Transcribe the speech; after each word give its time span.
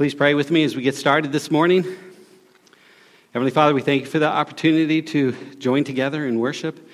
Please 0.00 0.14
pray 0.14 0.32
with 0.32 0.50
me 0.50 0.64
as 0.64 0.74
we 0.74 0.80
get 0.80 0.94
started 0.94 1.30
this 1.30 1.50
morning. 1.50 1.84
Heavenly 3.34 3.50
Father, 3.50 3.74
we 3.74 3.82
thank 3.82 4.00
you 4.00 4.08
for 4.08 4.18
the 4.18 4.30
opportunity 4.30 5.02
to 5.02 5.32
join 5.58 5.84
together 5.84 6.26
in 6.26 6.38
worship. 6.38 6.88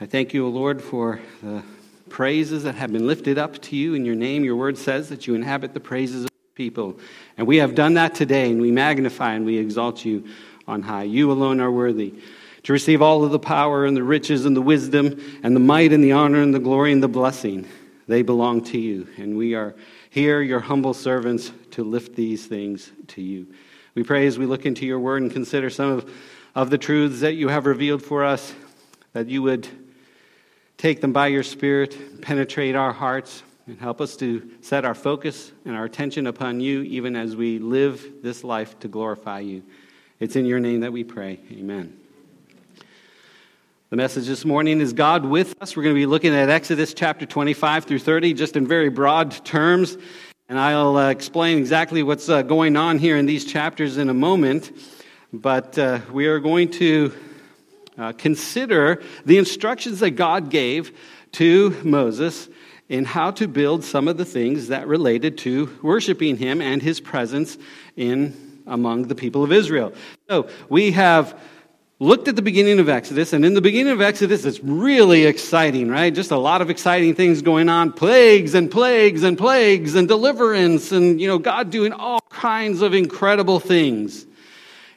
I 0.00 0.06
thank 0.06 0.32
you, 0.32 0.46
O 0.46 0.48
Lord, 0.48 0.80
for 0.80 1.20
the 1.42 1.62
praises 2.08 2.62
that 2.62 2.74
have 2.76 2.90
been 2.90 3.06
lifted 3.06 3.36
up 3.36 3.60
to 3.60 3.76
you 3.76 3.92
in 3.92 4.06
your 4.06 4.14
name. 4.14 4.42
Your 4.42 4.56
word 4.56 4.78
says 4.78 5.10
that 5.10 5.26
you 5.26 5.34
inhabit 5.34 5.74
the 5.74 5.80
praises 5.80 6.24
of 6.24 6.30
people. 6.54 6.98
And 7.36 7.46
we 7.46 7.58
have 7.58 7.74
done 7.74 7.92
that 7.92 8.14
today, 8.14 8.50
and 8.50 8.58
we 8.58 8.70
magnify 8.70 9.34
and 9.34 9.44
we 9.44 9.58
exalt 9.58 10.06
you 10.06 10.24
on 10.66 10.80
high. 10.80 11.02
You 11.02 11.30
alone 11.30 11.60
are 11.60 11.70
worthy 11.70 12.14
to 12.62 12.72
receive 12.72 13.02
all 13.02 13.22
of 13.22 13.32
the 13.32 13.38
power 13.38 13.84
and 13.84 13.94
the 13.94 14.02
riches 14.02 14.46
and 14.46 14.56
the 14.56 14.62
wisdom 14.62 15.20
and 15.42 15.54
the 15.54 15.60
might 15.60 15.92
and 15.92 16.02
the 16.02 16.12
honor 16.12 16.40
and 16.40 16.54
the 16.54 16.58
glory 16.58 16.92
and 16.92 17.02
the 17.02 17.06
blessing. 17.06 17.68
They 18.08 18.22
belong 18.22 18.62
to 18.64 18.78
you. 18.78 19.08
And 19.18 19.36
we 19.36 19.54
are 19.54 19.74
here, 20.16 20.40
your 20.40 20.60
humble 20.60 20.94
servants, 20.94 21.52
to 21.72 21.84
lift 21.84 22.16
these 22.16 22.46
things 22.46 22.90
to 23.06 23.20
you. 23.20 23.46
We 23.94 24.02
pray 24.02 24.26
as 24.26 24.38
we 24.38 24.46
look 24.46 24.64
into 24.64 24.86
your 24.86 24.98
word 24.98 25.20
and 25.20 25.30
consider 25.30 25.68
some 25.68 25.90
of, 25.90 26.10
of 26.54 26.70
the 26.70 26.78
truths 26.78 27.20
that 27.20 27.34
you 27.34 27.48
have 27.48 27.66
revealed 27.66 28.02
for 28.02 28.24
us, 28.24 28.54
that 29.12 29.28
you 29.28 29.42
would 29.42 29.68
take 30.78 31.02
them 31.02 31.12
by 31.12 31.26
your 31.26 31.42
Spirit, 31.42 32.22
penetrate 32.22 32.74
our 32.74 32.94
hearts, 32.94 33.42
and 33.66 33.78
help 33.78 34.00
us 34.00 34.16
to 34.16 34.50
set 34.62 34.86
our 34.86 34.94
focus 34.94 35.52
and 35.66 35.76
our 35.76 35.84
attention 35.84 36.26
upon 36.26 36.60
you 36.60 36.80
even 36.84 37.14
as 37.14 37.36
we 37.36 37.58
live 37.58 38.22
this 38.22 38.42
life 38.42 38.78
to 38.78 38.88
glorify 38.88 39.40
you. 39.40 39.62
It's 40.18 40.34
in 40.34 40.46
your 40.46 40.60
name 40.60 40.80
that 40.80 40.94
we 40.94 41.04
pray. 41.04 41.40
Amen. 41.52 42.05
The 43.88 43.96
message 43.96 44.26
this 44.26 44.44
morning 44.44 44.80
is 44.80 44.92
God 44.92 45.24
with 45.24 45.54
us. 45.62 45.76
We're 45.76 45.84
going 45.84 45.94
to 45.94 46.00
be 46.00 46.06
looking 46.06 46.34
at 46.34 46.50
Exodus 46.50 46.92
chapter 46.92 47.24
25 47.24 47.84
through 47.84 48.00
30, 48.00 48.34
just 48.34 48.56
in 48.56 48.66
very 48.66 48.88
broad 48.88 49.30
terms. 49.44 49.96
And 50.48 50.58
I'll 50.58 50.96
uh, 50.96 51.10
explain 51.10 51.58
exactly 51.58 52.02
what's 52.02 52.28
uh, 52.28 52.42
going 52.42 52.76
on 52.76 52.98
here 52.98 53.16
in 53.16 53.26
these 53.26 53.44
chapters 53.44 53.96
in 53.96 54.08
a 54.08 54.14
moment. 54.14 54.72
But 55.32 55.78
uh, 55.78 56.00
we 56.10 56.26
are 56.26 56.40
going 56.40 56.72
to 56.72 57.14
uh, 57.96 58.12
consider 58.14 59.00
the 59.24 59.38
instructions 59.38 60.00
that 60.00 60.10
God 60.10 60.50
gave 60.50 60.90
to 61.34 61.70
Moses 61.84 62.48
in 62.88 63.04
how 63.04 63.30
to 63.30 63.46
build 63.46 63.84
some 63.84 64.08
of 64.08 64.16
the 64.16 64.24
things 64.24 64.66
that 64.66 64.88
related 64.88 65.38
to 65.38 65.78
worshiping 65.80 66.38
him 66.38 66.60
and 66.60 66.82
his 66.82 67.00
presence 67.00 67.56
in 67.94 68.62
among 68.66 69.06
the 69.06 69.14
people 69.14 69.44
of 69.44 69.52
Israel. 69.52 69.92
So 70.28 70.48
we 70.68 70.90
have 70.90 71.38
looked 71.98 72.28
at 72.28 72.36
the 72.36 72.42
beginning 72.42 72.78
of 72.78 72.88
Exodus, 72.90 73.32
and 73.32 73.44
in 73.44 73.54
the 73.54 73.62
beginning 73.62 73.92
of 73.92 74.02
Exodus, 74.02 74.44
it's 74.44 74.60
really 74.60 75.24
exciting, 75.24 75.88
right? 75.88 76.14
Just 76.14 76.30
a 76.30 76.36
lot 76.36 76.60
of 76.60 76.68
exciting 76.68 77.14
things 77.14 77.40
going 77.40 77.70
on 77.70 77.92
plagues 77.92 78.54
and 78.54 78.70
plagues 78.70 79.22
and 79.22 79.38
plagues 79.38 79.94
and 79.94 80.06
deliverance, 80.06 80.92
and, 80.92 81.20
you 81.20 81.26
know, 81.26 81.38
God 81.38 81.70
doing 81.70 81.92
all 81.92 82.20
kinds 82.28 82.82
of 82.82 82.92
incredible 82.92 83.60
things. 83.60 84.26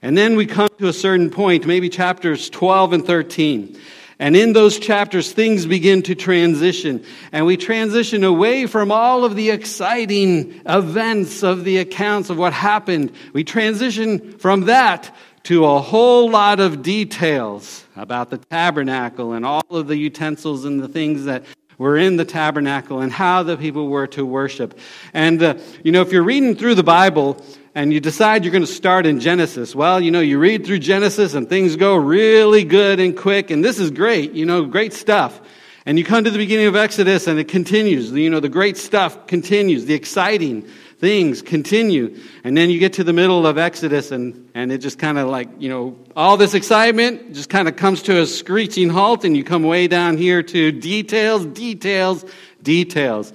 And 0.01 0.17
then 0.17 0.35
we 0.35 0.45
come 0.45 0.69
to 0.79 0.87
a 0.87 0.93
certain 0.93 1.29
point, 1.29 1.65
maybe 1.65 1.89
chapters 1.89 2.49
12 2.49 2.93
and 2.93 3.05
13. 3.05 3.79
And 4.21 4.35
in 4.35 4.51
those 4.51 4.77
chapters, 4.77 5.31
things 5.31 5.65
begin 5.65 6.01
to 6.03 6.15
transition. 6.15 7.05
And 7.31 7.45
we 7.45 7.55
transition 7.55 8.25
away 8.25 8.65
from 8.65 8.91
all 8.91 9.23
of 9.23 9.37
the 9.37 9.49
exciting 9.49 10.61
events 10.65 11.41
of 11.41 11.63
the 11.63 11.77
accounts 11.77 12.29
of 12.29 12.37
what 12.37 12.51
happened. 12.51 13.13
We 13.31 13.45
transition 13.45 14.37
from 14.37 14.65
that 14.65 15.15
to 15.43 15.65
a 15.65 15.79
whole 15.79 16.29
lot 16.29 16.59
of 16.59 16.81
details 16.81 17.85
about 17.95 18.29
the 18.29 18.37
tabernacle 18.37 19.33
and 19.33 19.45
all 19.45 19.63
of 19.69 19.87
the 19.87 19.97
utensils 19.97 20.65
and 20.65 20.81
the 20.81 20.87
things 20.87 21.25
that 21.25 21.43
were 21.77 21.97
in 21.97 22.17
the 22.17 22.25
tabernacle 22.25 22.99
and 22.99 23.11
how 23.11 23.41
the 23.41 23.57
people 23.57 23.87
were 23.87 24.05
to 24.05 24.25
worship. 24.25 24.77
And, 25.13 25.41
uh, 25.41 25.55
you 25.83 25.91
know, 25.91 26.01
if 26.01 26.11
you're 26.11 26.23
reading 26.23 26.55
through 26.55 26.75
the 26.75 26.83
Bible 26.83 27.43
and 27.73 27.93
you 27.93 28.01
decide 28.01 28.43
you're 28.43 28.51
going 28.51 28.65
to 28.65 28.67
start 28.67 29.05
in 29.05 29.19
Genesis, 29.19 29.73
well, 29.73 30.01
you 30.01 30.11
know, 30.11 30.19
you 30.19 30.39
read 30.39 30.65
through 30.65 30.79
Genesis 30.79 31.33
and 31.33 31.47
things 31.47 31.77
go 31.77 31.95
really 31.95 32.65
good 32.65 32.99
and 32.99 33.17
quick, 33.17 33.49
and 33.49 33.63
this 33.63 33.79
is 33.79 33.91
great, 33.91 34.33
you 34.33 34.45
know, 34.45 34.65
great 34.65 34.93
stuff. 34.93 35.39
And 35.85 35.97
you 35.97 36.03
come 36.03 36.25
to 36.25 36.29
the 36.29 36.37
beginning 36.37 36.67
of 36.67 36.75
Exodus 36.75 37.27
and 37.27 37.39
it 37.39 37.47
continues. 37.47 38.11
You 38.11 38.29
know, 38.29 38.41
the 38.41 38.49
great 38.49 38.75
stuff 38.75 39.25
continues, 39.25 39.85
the 39.85 39.93
exciting 39.93 40.67
things 40.99 41.41
continue. 41.41 42.17
And 42.43 42.55
then 42.55 42.69
you 42.69 42.77
get 42.77 42.93
to 42.93 43.03
the 43.03 43.13
middle 43.13 43.47
of 43.47 43.57
Exodus 43.57 44.11
and, 44.11 44.49
and 44.53 44.71
it 44.71 44.79
just 44.79 44.99
kind 44.99 45.17
of 45.17 45.29
like, 45.29 45.47
you 45.57 45.69
know, 45.69 45.97
all 46.15 46.35
this 46.35 46.53
excitement 46.53 47.33
just 47.33 47.49
kind 47.49 47.69
of 47.69 47.77
comes 47.77 48.03
to 48.03 48.21
a 48.21 48.25
screeching 48.25 48.89
halt 48.89 49.23
and 49.23 49.35
you 49.35 49.45
come 49.45 49.63
way 49.63 49.87
down 49.87 50.17
here 50.17 50.43
to 50.43 50.71
details, 50.73 51.45
details, 51.45 52.25
details. 52.61 53.31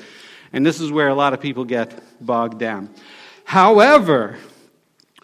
And 0.52 0.64
this 0.64 0.78
is 0.80 0.92
where 0.92 1.08
a 1.08 1.14
lot 1.14 1.32
of 1.32 1.40
people 1.40 1.64
get 1.64 1.98
bogged 2.24 2.58
down. 2.58 2.90
However, 3.44 4.36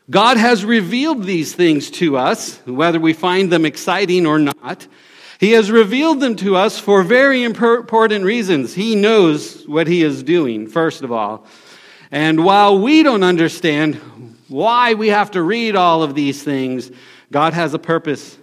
God 0.08 0.38
has 0.38 0.64
revealed 0.64 1.24
these 1.24 1.54
things 1.54 1.90
to 1.92 2.16
us, 2.16 2.58
whether 2.66 2.98
we 2.98 3.12
find 3.12 3.52
them 3.52 3.66
exciting 3.66 4.26
or 4.26 4.38
not. 4.38 4.86
He 5.38 5.52
has 5.52 5.70
revealed 5.70 6.20
them 6.20 6.36
to 6.36 6.56
us 6.56 6.78
for 6.78 7.02
very 7.02 7.44
important 7.44 8.24
reasons. 8.24 8.74
He 8.74 8.96
knows 8.96 9.66
what 9.68 9.86
He 9.86 10.02
is 10.02 10.22
doing, 10.22 10.66
first 10.66 11.02
of 11.02 11.12
all. 11.12 11.46
And 12.10 12.44
while 12.44 12.78
we 12.78 13.02
don't 13.02 13.22
understand 13.22 14.00
why 14.48 14.94
we 14.94 15.08
have 15.08 15.30
to 15.32 15.42
read 15.42 15.76
all 15.76 16.02
of 16.02 16.14
these 16.14 16.42
things, 16.42 16.90
God 17.30 17.52
has 17.52 17.72
a 17.72 17.78
purpose 17.78 18.36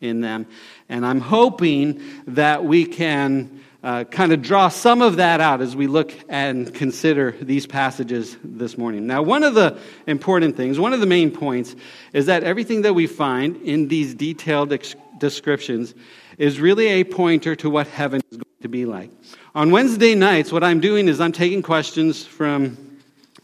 in 0.00 0.20
them. 0.20 0.46
And 0.88 1.04
I'm 1.04 1.20
hoping 1.20 2.00
that 2.28 2.64
we 2.64 2.84
can 2.84 3.60
uh, 3.82 4.04
kind 4.04 4.32
of 4.32 4.42
draw 4.42 4.68
some 4.68 5.02
of 5.02 5.16
that 5.16 5.40
out 5.40 5.60
as 5.60 5.74
we 5.74 5.86
look 5.86 6.12
and 6.28 6.72
consider 6.72 7.32
these 7.40 7.66
passages 7.66 8.36
this 8.42 8.78
morning. 8.78 9.06
Now, 9.06 9.22
one 9.22 9.42
of 9.42 9.54
the 9.54 9.78
important 10.06 10.56
things, 10.56 10.78
one 10.78 10.92
of 10.92 11.00
the 11.00 11.06
main 11.06 11.30
points, 11.30 11.74
is 12.12 12.26
that 12.26 12.44
everything 12.44 12.82
that 12.82 12.94
we 12.94 13.06
find 13.06 13.56
in 13.62 13.88
these 13.88 14.14
detailed 14.14 14.72
ex- 14.72 14.94
descriptions 15.18 15.94
is 16.38 16.60
really 16.60 16.86
a 16.88 17.04
pointer 17.04 17.56
to 17.56 17.70
what 17.70 17.86
heaven 17.88 18.20
is 18.30 18.36
going 18.36 18.62
to 18.62 18.68
be 18.68 18.84
like. 18.84 19.10
On 19.54 19.70
Wednesday 19.70 20.14
nights, 20.14 20.52
what 20.52 20.62
I'm 20.62 20.80
doing 20.80 21.08
is 21.08 21.20
I'm 21.20 21.32
taking 21.32 21.62
questions 21.62 22.24
from 22.24 22.87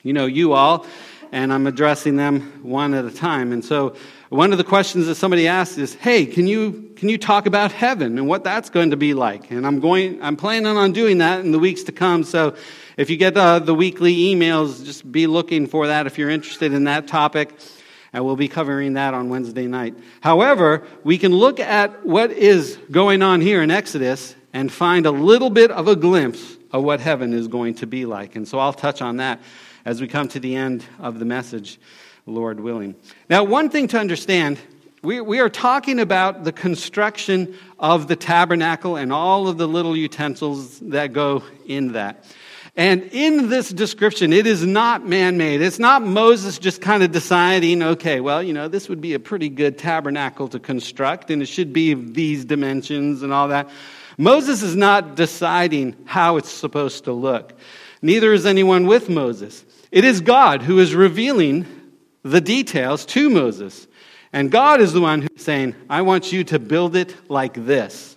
you 0.05 0.13
know, 0.13 0.27
you 0.27 0.53
all, 0.53 0.87
and 1.33 1.53
I'm 1.53 1.67
addressing 1.67 2.15
them 2.15 2.61
one 2.63 2.95
at 2.95 3.05
a 3.05 3.11
time. 3.11 3.53
And 3.53 3.65
so 3.65 3.97
one 4.29 4.53
of 4.53 4.59
the 4.59 4.65
questions 4.65 5.07
that 5.07 5.17
somebody 5.17 5.49
asked 5.49 5.79
is, 5.79 5.95
"Hey, 5.95 6.27
can 6.27 6.47
you 6.47 6.93
can 6.95 7.09
you 7.09 7.19
talk 7.19 7.47
about 7.47 7.73
heaven 7.73 8.19
and 8.19 8.29
what 8.29 8.45
that's 8.45 8.71
going 8.71 8.91
to 8.91 8.97
be 8.97 9.15
like?" 9.15 9.51
And 9.51 9.67
I'm 9.67 9.81
going 9.81 10.23
I'm 10.23 10.37
planning 10.37 10.77
on 10.77 10.93
doing 10.93 11.19
that 11.19 11.41
in 11.41 11.51
the 11.51 11.59
weeks 11.59 11.83
to 11.85 11.93
come. 11.93 12.23
So 12.23 12.55
if 12.97 13.11
you 13.11 13.17
get 13.17 13.37
uh, 13.37 13.59
the 13.59 13.75
weekly 13.75 14.15
emails, 14.15 14.85
just 14.85 15.11
be 15.11 15.27
looking 15.27 15.67
for 15.67 15.89
that 15.89 16.07
if 16.07 16.19
you're 16.19 16.31
interested 16.31 16.73
in 16.73 16.85
that 16.85 17.09
topic. 17.09 17.53
And 18.13 18.25
we'll 18.25 18.37
be 18.37 18.47
covering 18.47 18.93
that 18.93 19.13
on 19.13 19.29
Wednesday 19.29 19.67
night. 19.67 19.97
However, 20.21 20.87
we 21.03 21.19
can 21.19 21.33
look 21.33 21.59
at 21.59 22.07
what 22.07 22.31
is 22.31 22.79
going 22.93 23.23
on 23.23 23.41
here 23.41 23.61
in 23.61 23.73
Exodus 23.73 24.37
and 24.53 24.71
find 24.71 25.05
a 25.05 25.11
little 25.11 25.51
bit 25.51 25.73
of 25.73 25.89
a 25.89 25.97
glimpse 25.97 26.57
of 26.71 26.85
what 26.85 27.01
heaven 27.01 27.33
is 27.33 27.49
going 27.49 27.75
to 27.77 27.89
be 27.89 28.07
like. 28.07 28.37
And 28.37 28.47
so 28.47 28.61
I'll 28.61 28.73
touch 28.73 29.03
on 29.03 29.17
that 29.17 29.41
as 29.85 30.01
we 30.01 30.09
come 30.09 30.29
to 30.29 30.41
the 30.41 30.57
end 30.57 30.85
of 30.99 31.19
the 31.19 31.25
message, 31.25 31.79
Lord 32.27 32.61
willing. 32.61 32.95
Now, 33.29 33.45
one 33.45 33.69
thing 33.71 33.89
to 33.89 33.99
understand 33.99 34.59
we, 35.05 35.21
we 35.21 35.39
are 35.41 35.51
talking 35.51 36.01
about 36.01 36.45
the 36.45 36.53
construction 36.53 37.57
of 37.79 38.09
the 38.09 38.17
tabernacle 38.17 38.97
and 38.97 39.13
all 39.13 39.49
of 39.49 39.59
the 39.59 39.69
little 39.69 39.95
utensils 39.95 40.81
that 40.81 41.13
go 41.13 41.43
in 41.67 41.93
that. 41.93 42.25
And 42.77 43.03
in 43.13 43.51
this 43.51 43.69
description, 43.69 44.33
it 44.33 44.47
is 44.47 44.65
not 44.65 45.07
man 45.07 45.37
made. 45.37 45.61
It's 45.61 45.79
not 45.79 46.03
Moses 46.03 46.59
just 46.59 46.81
kind 46.81 47.03
of 47.03 47.13
deciding, 47.13 47.83
okay, 47.83 48.21
well, 48.21 48.43
you 48.43 48.53
know, 48.53 48.67
this 48.67 48.89
would 48.89 49.01
be 49.01 49.15
a 49.15 49.21
pretty 49.21 49.49
good 49.49 49.79
tabernacle 49.79 50.49
to 50.49 50.59
construct, 50.59 51.31
and 51.31 51.41
it 51.41 51.47
should 51.47 51.73
be 51.73 51.93
of 51.93 52.15
these 52.15 52.45
dimensions 52.45 53.23
and 53.23 53.33
all 53.33 53.49
that. 53.49 53.69
Moses 54.17 54.63
is 54.63 54.75
not 54.75 55.15
deciding 55.15 55.95
how 56.05 56.37
it's 56.37 56.51
supposed 56.51 57.05
to 57.05 57.13
look. 57.13 57.53
Neither 58.03 58.33
is 58.33 58.45
anyone 58.47 58.87
with 58.87 59.09
Moses. 59.09 59.65
It 59.95 60.05
is 60.05 60.23
God 60.23 60.63
who 60.63 60.81
is 60.81 60.93
revealing 60.93 61.67
the 62.25 62.41
details 62.41 63.07
to 63.07 63.31
Moses. 63.31 63.87
And 64.33 64.51
God 64.51 64.81
is 64.81 64.93
the 64.93 65.01
one 65.01 65.23
who's 65.23 65.45
saying, 65.45 65.77
I 65.89 66.03
want 66.03 66.33
you 66.33 66.43
to 66.43 66.59
build 66.59 66.97
it 66.97 67.15
like 67.31 67.55
this. 67.55 68.17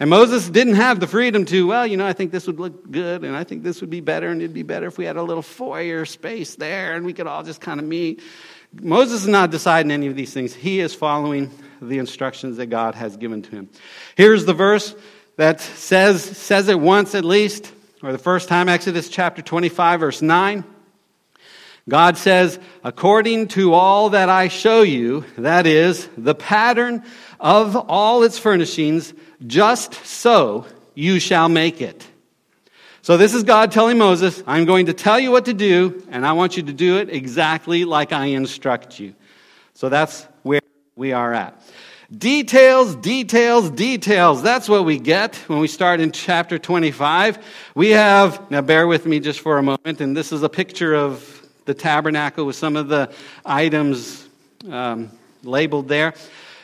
And 0.00 0.08
Moses 0.08 0.48
didn't 0.48 0.76
have 0.76 1.00
the 1.00 1.06
freedom 1.06 1.44
to, 1.44 1.66
well, 1.66 1.86
you 1.86 1.98
know, 1.98 2.06
I 2.06 2.14
think 2.14 2.32
this 2.32 2.46
would 2.46 2.58
look 2.58 2.90
good, 2.90 3.22
and 3.22 3.36
I 3.36 3.44
think 3.44 3.62
this 3.62 3.82
would 3.82 3.90
be 3.90 4.00
better, 4.00 4.30
and 4.30 4.40
it'd 4.40 4.54
be 4.54 4.62
better 4.62 4.86
if 4.86 4.96
we 4.96 5.04
had 5.04 5.18
a 5.18 5.22
little 5.22 5.42
foyer 5.42 6.06
space 6.06 6.54
there, 6.54 6.94
and 6.94 7.04
we 7.04 7.12
could 7.12 7.26
all 7.26 7.42
just 7.42 7.60
kind 7.60 7.80
of 7.80 7.84
meet. 7.84 8.22
Moses 8.72 9.24
is 9.24 9.28
not 9.28 9.50
deciding 9.50 9.92
any 9.92 10.06
of 10.06 10.16
these 10.16 10.32
things. 10.32 10.54
He 10.54 10.80
is 10.80 10.94
following 10.94 11.50
the 11.82 11.98
instructions 11.98 12.56
that 12.56 12.68
God 12.68 12.94
has 12.94 13.18
given 13.18 13.42
to 13.42 13.50
him. 13.50 13.68
Here's 14.16 14.46
the 14.46 14.54
verse 14.54 14.94
that 15.36 15.60
says, 15.60 16.24
says 16.24 16.68
it 16.68 16.80
once 16.80 17.14
at 17.14 17.26
least, 17.26 17.70
or 18.02 18.10
the 18.10 18.16
first 18.16 18.48
time, 18.48 18.70
Exodus 18.70 19.10
chapter 19.10 19.42
25, 19.42 20.00
verse 20.00 20.22
9. 20.22 20.64
God 21.88 22.16
says, 22.16 22.58
according 22.82 23.48
to 23.48 23.74
all 23.74 24.10
that 24.10 24.30
I 24.30 24.48
show 24.48 24.82
you, 24.82 25.24
that 25.36 25.66
is, 25.66 26.08
the 26.16 26.34
pattern 26.34 27.02
of 27.38 27.76
all 27.76 28.22
its 28.22 28.38
furnishings, 28.38 29.12
just 29.46 29.94
so 30.06 30.66
you 30.94 31.20
shall 31.20 31.48
make 31.48 31.82
it. 31.82 32.06
So, 33.02 33.18
this 33.18 33.34
is 33.34 33.42
God 33.42 33.70
telling 33.70 33.98
Moses, 33.98 34.42
I'm 34.46 34.64
going 34.64 34.86
to 34.86 34.94
tell 34.94 35.20
you 35.20 35.30
what 35.30 35.44
to 35.44 35.52
do, 35.52 36.02
and 36.10 36.24
I 36.24 36.32
want 36.32 36.56
you 36.56 36.62
to 36.62 36.72
do 36.72 36.96
it 36.96 37.10
exactly 37.10 37.84
like 37.84 38.12
I 38.12 38.26
instruct 38.26 38.98
you. 38.98 39.14
So, 39.74 39.90
that's 39.90 40.26
where 40.42 40.62
we 40.96 41.12
are 41.12 41.34
at. 41.34 41.60
Details, 42.16 42.96
details, 42.96 43.68
details. 43.70 44.42
That's 44.42 44.70
what 44.70 44.86
we 44.86 44.98
get 44.98 45.36
when 45.48 45.58
we 45.58 45.68
start 45.68 46.00
in 46.00 46.12
chapter 46.12 46.58
25. 46.58 47.44
We 47.74 47.90
have, 47.90 48.50
now 48.50 48.62
bear 48.62 48.86
with 48.86 49.04
me 49.04 49.20
just 49.20 49.40
for 49.40 49.58
a 49.58 49.62
moment, 49.62 50.00
and 50.00 50.16
this 50.16 50.32
is 50.32 50.42
a 50.42 50.48
picture 50.48 50.94
of 50.94 51.33
the 51.64 51.74
tabernacle 51.74 52.44
with 52.44 52.56
some 52.56 52.76
of 52.76 52.88
the 52.88 53.12
items 53.44 54.26
um, 54.70 55.10
labeled 55.42 55.88
there. 55.88 56.14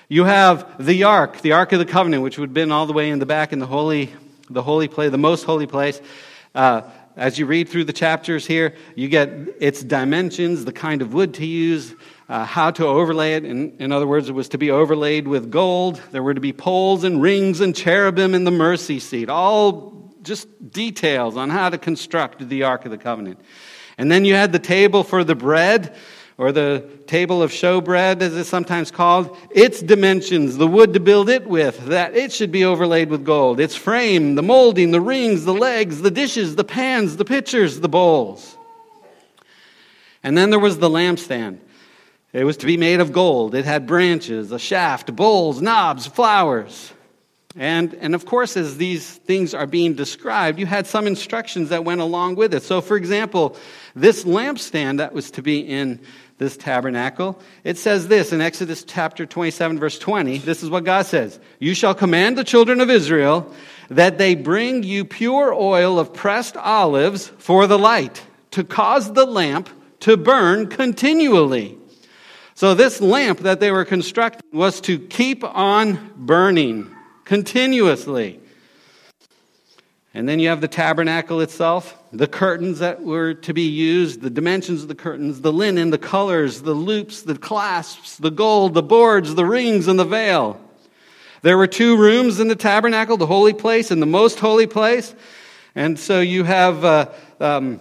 You 0.08 0.24
have 0.24 0.84
the 0.84 1.04
ark, 1.04 1.40
the 1.40 1.52
ark 1.52 1.72
of 1.72 1.78
the 1.78 1.84
covenant, 1.84 2.22
which 2.22 2.38
would 2.38 2.48
have 2.48 2.54
been 2.54 2.72
all 2.72 2.86
the 2.86 2.92
way 2.92 3.10
in 3.10 3.18
the 3.18 3.26
back 3.26 3.52
in 3.52 3.58
the 3.58 3.66
holy, 3.66 4.12
the 4.48 4.62
holy 4.62 4.88
place, 4.88 5.10
the 5.10 5.18
most 5.18 5.44
holy 5.44 5.66
place. 5.66 6.00
Uh, 6.54 6.82
as 7.16 7.38
you 7.38 7.46
read 7.46 7.68
through 7.68 7.84
the 7.84 7.92
chapters 7.92 8.46
here, 8.46 8.74
you 8.94 9.08
get 9.08 9.30
its 9.60 9.82
dimensions, 9.82 10.64
the 10.64 10.72
kind 10.72 11.02
of 11.02 11.12
wood 11.12 11.34
to 11.34 11.46
use, 11.46 11.94
uh, 12.28 12.44
how 12.44 12.70
to 12.70 12.86
overlay 12.86 13.34
it. 13.34 13.44
In, 13.44 13.76
in 13.78 13.92
other 13.92 14.06
words, 14.06 14.28
it 14.28 14.32
was 14.32 14.48
to 14.50 14.58
be 14.58 14.70
overlaid 14.70 15.28
with 15.28 15.50
gold. 15.50 16.00
There 16.12 16.22
were 16.22 16.34
to 16.34 16.40
be 16.40 16.52
poles 16.52 17.04
and 17.04 17.20
rings 17.20 17.60
and 17.60 17.74
cherubim 17.74 18.34
in 18.34 18.44
the 18.44 18.50
mercy 18.50 19.00
seat. 19.00 19.28
All 19.28 20.14
just 20.22 20.72
details 20.72 21.36
on 21.36 21.50
how 21.50 21.70
to 21.70 21.78
construct 21.78 22.48
the 22.48 22.62
Ark 22.64 22.84
of 22.84 22.90
the 22.90 22.98
Covenant. 22.98 23.40
And 24.00 24.10
then 24.10 24.24
you 24.24 24.32
had 24.32 24.50
the 24.50 24.58
table 24.58 25.04
for 25.04 25.24
the 25.24 25.34
bread 25.34 25.94
or 26.38 26.52
the 26.52 26.82
table 27.06 27.42
of 27.42 27.50
showbread, 27.50 28.22
as 28.22 28.34
it's 28.34 28.48
sometimes 28.48 28.90
called, 28.90 29.36
its 29.50 29.82
dimensions, 29.82 30.56
the 30.56 30.66
wood 30.66 30.94
to 30.94 31.00
build 31.00 31.28
it 31.28 31.46
with, 31.46 31.78
that 31.84 32.16
it 32.16 32.32
should 32.32 32.50
be 32.50 32.64
overlaid 32.64 33.10
with 33.10 33.26
gold. 33.26 33.60
Its 33.60 33.76
frame, 33.76 34.36
the 34.36 34.42
molding, 34.42 34.90
the 34.90 35.02
rings, 35.02 35.44
the 35.44 35.52
legs, 35.52 36.00
the 36.00 36.10
dishes, 36.10 36.56
the 36.56 36.64
pans, 36.64 37.18
the 37.18 37.26
pitchers, 37.26 37.80
the 37.80 37.90
bowls. 37.90 38.56
And 40.22 40.34
then 40.34 40.48
there 40.48 40.58
was 40.58 40.78
the 40.78 40.88
lampstand. 40.88 41.58
It 42.32 42.44
was 42.44 42.56
to 42.56 42.66
be 42.66 42.78
made 42.78 43.00
of 43.00 43.12
gold. 43.12 43.54
It 43.54 43.66
had 43.66 43.86
branches, 43.86 44.50
a 44.50 44.58
shaft, 44.58 45.14
bowls, 45.14 45.60
knobs, 45.60 46.06
flowers. 46.06 46.94
And, 47.56 47.94
and 47.94 48.14
of 48.14 48.26
course, 48.26 48.56
as 48.56 48.76
these 48.76 49.10
things 49.10 49.54
are 49.54 49.66
being 49.66 49.94
described, 49.94 50.58
you 50.58 50.66
had 50.66 50.86
some 50.86 51.06
instructions 51.08 51.70
that 51.70 51.84
went 51.84 52.00
along 52.00 52.36
with 52.36 52.54
it. 52.54 52.62
So, 52.62 52.80
for 52.80 52.96
example, 52.96 53.56
this 53.96 54.24
lampstand 54.24 54.98
that 54.98 55.12
was 55.12 55.32
to 55.32 55.42
be 55.42 55.58
in 55.58 56.00
this 56.38 56.56
tabernacle. 56.56 57.40
It 57.64 57.76
says 57.76 58.08
this 58.08 58.32
in 58.32 58.40
Exodus 58.40 58.84
chapter 58.84 59.26
27, 59.26 59.78
verse 59.78 59.98
20. 59.98 60.38
This 60.38 60.62
is 60.62 60.70
what 60.70 60.84
God 60.84 61.06
says 61.06 61.38
You 61.58 61.74
shall 61.74 61.94
command 61.94 62.38
the 62.38 62.44
children 62.44 62.80
of 62.80 62.88
Israel 62.88 63.52
that 63.90 64.16
they 64.16 64.36
bring 64.36 64.84
you 64.84 65.04
pure 65.04 65.52
oil 65.52 65.98
of 65.98 66.14
pressed 66.14 66.56
olives 66.56 67.28
for 67.38 67.66
the 67.66 67.78
light, 67.78 68.22
to 68.52 68.62
cause 68.62 69.12
the 69.12 69.26
lamp 69.26 69.68
to 70.00 70.16
burn 70.16 70.68
continually. 70.68 71.76
So, 72.54 72.74
this 72.74 73.00
lamp 73.00 73.40
that 73.40 73.58
they 73.58 73.72
were 73.72 73.84
constructing 73.84 74.48
was 74.52 74.80
to 74.82 74.98
keep 74.98 75.42
on 75.42 76.12
burning 76.16 76.94
continuously. 77.24 78.40
And 80.12 80.28
then 80.28 80.40
you 80.40 80.48
have 80.48 80.60
the 80.60 80.68
tabernacle 80.68 81.40
itself, 81.40 81.96
the 82.12 82.26
curtains 82.26 82.80
that 82.80 83.02
were 83.02 83.34
to 83.34 83.54
be 83.54 83.62
used, 83.62 84.22
the 84.22 84.30
dimensions 84.30 84.82
of 84.82 84.88
the 84.88 84.94
curtains, 84.96 85.40
the 85.40 85.52
linen, 85.52 85.90
the 85.90 85.98
colors, 85.98 86.62
the 86.62 86.74
loops, 86.74 87.22
the 87.22 87.38
clasps, 87.38 88.16
the 88.16 88.30
gold, 88.30 88.74
the 88.74 88.82
boards, 88.82 89.36
the 89.36 89.46
rings, 89.46 89.86
and 89.86 89.98
the 89.98 90.04
veil. 90.04 90.60
There 91.42 91.56
were 91.56 91.68
two 91.68 91.96
rooms 91.96 92.40
in 92.40 92.48
the 92.48 92.56
tabernacle 92.56 93.16
the 93.16 93.26
holy 93.26 93.52
place 93.52 93.90
and 93.90 94.02
the 94.02 94.06
most 94.06 94.40
holy 94.40 94.66
place. 94.66 95.14
And 95.76 95.98
so 95.98 96.20
you 96.20 96.42
have 96.42 96.84
uh, 96.84 97.10
um, 97.38 97.80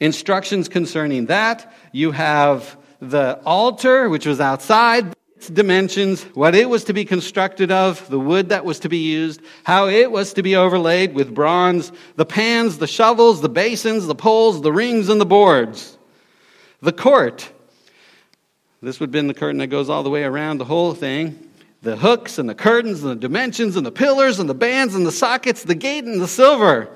instructions 0.00 0.68
concerning 0.68 1.26
that. 1.26 1.72
You 1.92 2.12
have 2.12 2.76
the 3.00 3.40
altar, 3.44 4.08
which 4.08 4.26
was 4.26 4.38
outside, 4.38 5.14
dimensions, 5.48 6.22
what 6.34 6.54
it 6.54 6.68
was 6.68 6.84
to 6.84 6.92
be 6.92 7.04
constructed 7.04 7.70
of, 7.70 8.08
the 8.08 8.18
wood 8.18 8.48
that 8.48 8.64
was 8.64 8.78
to 8.80 8.88
be 8.88 8.98
used, 8.98 9.40
how 9.64 9.88
it 9.88 10.10
was 10.10 10.32
to 10.34 10.42
be 10.42 10.56
overlaid 10.56 11.14
with 11.14 11.34
bronze, 11.34 11.92
the 12.16 12.26
pans, 12.26 12.78
the 12.78 12.86
shovels, 12.86 13.40
the 13.40 13.48
basins, 13.48 14.06
the 14.06 14.14
poles, 14.14 14.62
the 14.62 14.72
rings, 14.72 15.08
and 15.08 15.20
the 15.20 15.26
boards. 15.26 15.98
The 16.80 16.92
court. 16.92 17.50
This 18.82 19.00
would 19.00 19.08
have 19.08 19.12
been 19.12 19.26
the 19.26 19.34
curtain 19.34 19.58
that 19.58 19.68
goes 19.68 19.88
all 19.88 20.02
the 20.02 20.10
way 20.10 20.24
around 20.24 20.58
the 20.58 20.64
whole 20.64 20.94
thing. 20.94 21.50
The 21.82 21.96
hooks 21.96 22.38
and 22.38 22.48
the 22.48 22.54
curtains 22.54 23.02
and 23.02 23.12
the 23.12 23.16
dimensions 23.16 23.76
and 23.76 23.84
the 23.84 23.92
pillars 23.92 24.38
and 24.38 24.48
the 24.48 24.54
bands 24.54 24.94
and 24.94 25.06
the 25.06 25.12
sockets, 25.12 25.64
the 25.64 25.74
gate 25.74 26.04
and 26.04 26.20
the 26.20 26.28
silver. 26.28 26.88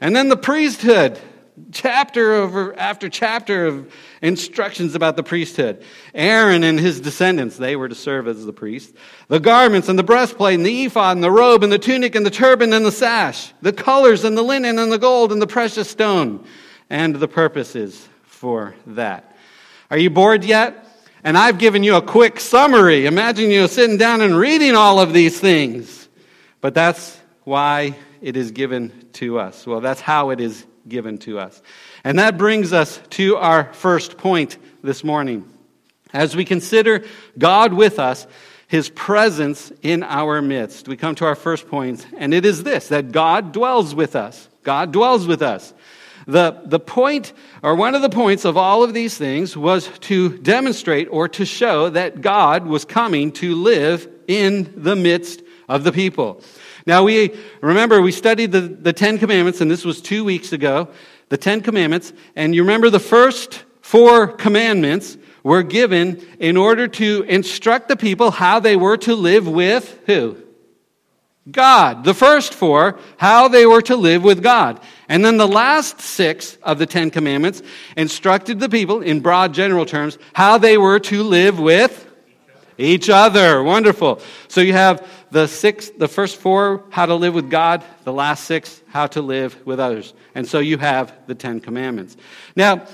And 0.00 0.14
then 0.14 0.28
the 0.28 0.36
priesthood, 0.36 1.20
chapter 1.70 2.34
over 2.34 2.76
after 2.78 3.08
chapter 3.08 3.66
of 3.66 3.92
instructions 4.20 4.94
about 4.94 5.16
the 5.16 5.22
priesthood. 5.22 5.84
Aaron 6.14 6.64
and 6.64 6.80
his 6.80 7.00
descendants, 7.00 7.56
they 7.56 7.76
were 7.76 7.88
to 7.88 7.94
serve 7.94 8.26
as 8.26 8.44
the 8.44 8.52
priests. 8.52 8.92
The 9.28 9.40
garments 9.40 9.88
and 9.88 9.98
the 9.98 10.02
breastplate 10.02 10.56
and 10.56 10.66
the 10.66 10.84
ephod 10.84 11.16
and 11.16 11.24
the 11.24 11.30
robe 11.30 11.62
and 11.62 11.72
the 11.72 11.78
tunic 11.78 12.14
and 12.14 12.26
the 12.26 12.30
turban 12.30 12.72
and 12.72 12.84
the 12.84 12.92
sash. 12.92 13.52
The 13.62 13.72
colors 13.72 14.24
and 14.24 14.36
the 14.36 14.42
linen 14.42 14.78
and 14.78 14.90
the 14.90 14.98
gold 14.98 15.32
and 15.32 15.40
the 15.40 15.46
precious 15.46 15.88
stone. 15.88 16.44
And 16.90 17.14
the 17.16 17.28
purposes 17.28 18.08
for 18.24 18.74
that. 18.88 19.36
Are 19.90 19.98
you 19.98 20.10
bored 20.10 20.44
yet? 20.44 20.86
And 21.24 21.38
I've 21.38 21.58
given 21.58 21.82
you 21.82 21.94
a 21.94 22.02
quick 22.02 22.40
summary. 22.40 23.06
Imagine 23.06 23.50
you 23.50 23.68
sitting 23.68 23.96
down 23.96 24.20
and 24.20 24.36
reading 24.36 24.74
all 24.74 24.98
of 24.98 25.12
these 25.12 25.38
things. 25.38 26.08
But 26.60 26.74
that's 26.74 27.18
why 27.44 27.96
it 28.20 28.36
is 28.36 28.50
given 28.50 29.08
to 29.14 29.38
us. 29.38 29.66
Well, 29.66 29.80
that's 29.80 30.00
how 30.00 30.30
it 30.30 30.40
is 30.40 30.66
given 30.88 31.18
to 31.18 31.38
us. 31.38 31.62
And 32.04 32.18
that 32.18 32.36
brings 32.36 32.72
us 32.72 33.00
to 33.10 33.36
our 33.36 33.72
first 33.72 34.18
point 34.18 34.58
this 34.82 35.04
morning. 35.04 35.48
As 36.12 36.36
we 36.36 36.44
consider 36.44 37.04
God 37.38 37.72
with 37.72 37.98
us, 37.98 38.26
his 38.68 38.88
presence 38.88 39.72
in 39.82 40.02
our 40.02 40.40
midst, 40.40 40.88
we 40.88 40.96
come 40.96 41.14
to 41.16 41.26
our 41.26 41.34
first 41.34 41.68
point, 41.68 42.06
and 42.16 42.32
it 42.32 42.44
is 42.44 42.62
this 42.62 42.88
that 42.88 43.12
God 43.12 43.52
dwells 43.52 43.94
with 43.94 44.16
us. 44.16 44.48
God 44.62 44.92
dwells 44.92 45.26
with 45.26 45.42
us. 45.42 45.74
The, 46.26 46.62
the 46.64 46.78
point, 46.78 47.32
or 47.62 47.74
one 47.74 47.94
of 47.94 48.02
the 48.02 48.08
points 48.08 48.44
of 48.44 48.56
all 48.56 48.84
of 48.84 48.94
these 48.94 49.18
things, 49.18 49.56
was 49.56 49.88
to 50.00 50.38
demonstrate 50.38 51.08
or 51.10 51.28
to 51.28 51.44
show 51.44 51.90
that 51.90 52.20
God 52.20 52.66
was 52.66 52.84
coming 52.84 53.32
to 53.32 53.54
live 53.54 54.08
in 54.28 54.72
the 54.76 54.96
midst 54.96 55.41
of 55.72 55.84
the 55.84 55.92
people. 55.92 56.42
Now, 56.86 57.04
we 57.04 57.34
remember 57.62 58.02
we 58.02 58.12
studied 58.12 58.52
the, 58.52 58.60
the 58.60 58.92
Ten 58.92 59.18
Commandments, 59.18 59.60
and 59.60 59.70
this 59.70 59.84
was 59.84 60.02
two 60.02 60.22
weeks 60.22 60.52
ago, 60.52 60.88
the 61.30 61.38
Ten 61.38 61.62
Commandments. 61.62 62.12
And 62.36 62.54
you 62.54 62.62
remember 62.62 62.90
the 62.90 63.00
first 63.00 63.64
four 63.80 64.26
commandments 64.28 65.16
were 65.42 65.62
given 65.62 66.20
in 66.38 66.56
order 66.56 66.86
to 66.88 67.24
instruct 67.28 67.88
the 67.88 67.96
people 67.96 68.30
how 68.30 68.60
they 68.60 68.76
were 68.76 68.98
to 68.98 69.14
live 69.14 69.48
with 69.48 69.98
who? 70.06 70.36
God. 71.50 72.04
The 72.04 72.14
first 72.14 72.54
four, 72.54 72.98
how 73.16 73.48
they 73.48 73.66
were 73.66 73.82
to 73.82 73.96
live 73.96 74.22
with 74.22 74.42
God. 74.42 74.78
And 75.08 75.24
then 75.24 75.38
the 75.38 75.48
last 75.48 76.00
six 76.00 76.56
of 76.62 76.78
the 76.78 76.86
Ten 76.86 77.10
Commandments 77.10 77.62
instructed 77.96 78.60
the 78.60 78.68
people, 78.68 79.00
in 79.00 79.20
broad 79.20 79.54
general 79.54 79.86
terms, 79.86 80.18
how 80.34 80.58
they 80.58 80.76
were 80.76 81.00
to 81.00 81.22
live 81.22 81.58
with 81.58 82.08
each 82.78 83.10
other. 83.10 83.62
Wonderful. 83.62 84.20
So 84.48 84.60
you 84.60 84.72
have 84.72 85.06
the 85.32 85.46
six, 85.46 85.88
the 85.88 86.08
first 86.08 86.36
four, 86.36 86.84
how 86.90 87.06
to 87.06 87.14
live 87.14 87.32
with 87.32 87.50
God, 87.50 87.82
the 88.04 88.12
last 88.12 88.44
six, 88.44 88.82
how 88.88 89.06
to 89.08 89.22
live 89.22 89.56
with 89.66 89.80
others. 89.80 90.12
And 90.34 90.46
so 90.46 90.58
you 90.58 90.76
have 90.76 91.14
the 91.26 91.34
Ten 91.34 91.58
Commandments. 91.58 92.18
Now, 92.54 92.86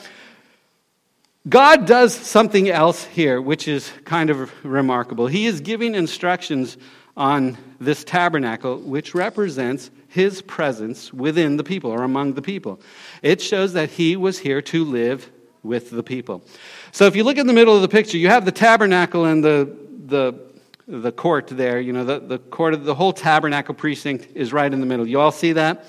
God 1.49 1.85
does 1.85 2.15
something 2.15 2.69
else 2.69 3.05
here, 3.05 3.43
which 3.43 3.67
is 3.67 3.91
kind 4.05 4.31
of 4.31 4.53
remarkable. 4.65 5.27
He 5.27 5.47
is 5.47 5.61
giving 5.61 5.97
instructions 5.97 6.77
on 7.17 7.59
this 7.81 8.05
tabernacle, 8.05 8.79
which 8.79 9.17
represents 9.17 9.91
his 10.07 10.41
presence 10.41 11.13
within 11.13 11.57
the 11.57 11.65
people 11.65 11.91
or 11.91 12.05
among 12.05 12.35
the 12.35 12.43
people. 12.43 12.81
It 13.21 13.43
shows 13.43 13.73
that 13.73 13.91
he 13.91 14.15
was 14.15 14.39
here 14.39 14.63
to 14.63 14.85
live 14.85 15.29
with 15.65 15.91
the 15.91 16.05
people. 16.05 16.45
So 16.93 17.07
if 17.07 17.17
you 17.17 17.25
look 17.25 17.37
in 17.37 17.49
the 17.49 17.53
middle 17.53 17.75
of 17.75 17.83
the 17.83 17.89
picture, 17.89 18.17
you 18.17 18.29
have 18.29 18.45
the 18.45 18.53
tabernacle 18.53 19.25
and 19.25 19.43
the, 19.43 19.77
the, 20.07 20.48
the 20.89 21.13
court 21.13 21.49
there. 21.49 21.79
You 21.79 21.93
know, 21.93 22.05
the, 22.05 22.19
the 22.19 22.39
court 22.39 22.75
of 22.75 22.85
the 22.85 22.95
whole 22.95 23.13
tabernacle 23.13 23.75
precinct 23.75 24.29
is 24.35 24.53
right 24.53 24.73
in 24.73 24.81
the 24.81 24.87
middle. 24.87 25.07
You 25.07 25.21
all 25.21 25.31
see 25.31 25.53
that? 25.53 25.85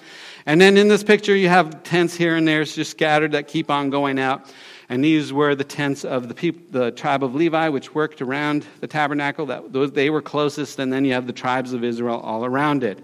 And 0.46 0.60
then 0.60 0.78
in 0.78 0.88
this 0.88 1.04
picture, 1.04 1.36
you 1.36 1.48
have 1.48 1.84
tents 1.84 2.16
here 2.16 2.36
and 2.36 2.48
there, 2.48 2.64
just 2.64 2.92
scattered 2.92 3.32
that 3.32 3.48
keep 3.48 3.72
on 3.72 3.90
going 3.90 4.20
out. 4.20 4.52
And 4.90 5.04
these 5.04 5.32
were 5.32 5.54
the 5.56 5.64
tents 5.64 6.04
of 6.04 6.28
the, 6.28 6.34
people, 6.34 6.64
the 6.72 6.92
tribe 6.92 7.24
of 7.24 7.36
Levi, 7.36 7.70
which 7.70 7.94
worked 7.94 8.22
around 8.22 8.66
the 8.80 8.88
tabernacle. 8.88 9.46
That, 9.46 9.72
those, 9.72 9.92
they 9.92 10.10
were 10.10 10.22
closest, 10.22 10.80
and 10.80 10.92
then 10.92 11.06
you 11.06 11.14
have 11.14 11.28
the 11.28 11.34
tribes 11.34 11.74
of 11.74 11.84
Israel 11.84 12.20
all 12.20 12.44
around 12.44 12.84
it. 12.84 13.00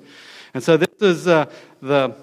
And 0.53 0.63
so 0.63 0.77
this 0.77 0.89
is 1.01 1.27
uh, 1.27 1.45
the, 1.81 2.15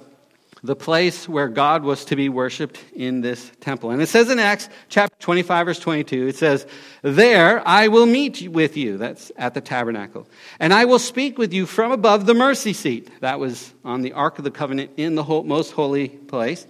the 0.65 0.77
place 0.77 1.29
where 1.29 1.49
God 1.49 1.83
was 1.83 2.05
to 2.05 2.17
be 2.17 2.29
worshiped 2.29 2.85
in 2.95 3.21
this 3.21 3.51
temple. 3.61 3.91
And 3.91 4.01
it 4.01 4.09
says 4.09 4.31
in 4.31 4.39
Acts 4.39 4.69
chapter 4.89 5.17
25, 5.19 5.67
verse 5.67 5.79
22, 5.81 6.29
it 6.29 6.37
says, 6.37 6.67
There 7.03 7.67
I 7.67 7.89
will 7.89 8.07
meet 8.07 8.49
with 8.49 8.77
you. 8.77 8.97
That's 8.97 9.33
at 9.37 9.55
the 9.55 9.61
tabernacle. 9.61 10.29
And 10.61 10.73
I 10.73 10.85
will 10.85 11.01
speak 11.01 11.37
with 11.37 11.53
you 11.53 11.67
from 11.67 11.91
above 11.91 12.27
the 12.27 12.35
mercy 12.35 12.73
seat. 12.73 13.11
That 13.21 13.41
was 13.41 13.75
on 13.85 14.03
the 14.03 14.13
Ark 14.13 14.39
of 14.39 14.45
the 14.45 14.53
Covenant 14.53 14.93
in 14.97 15.17
the 15.17 15.25
most 15.25 15.73
holy 15.73 16.09
place. 16.09 16.67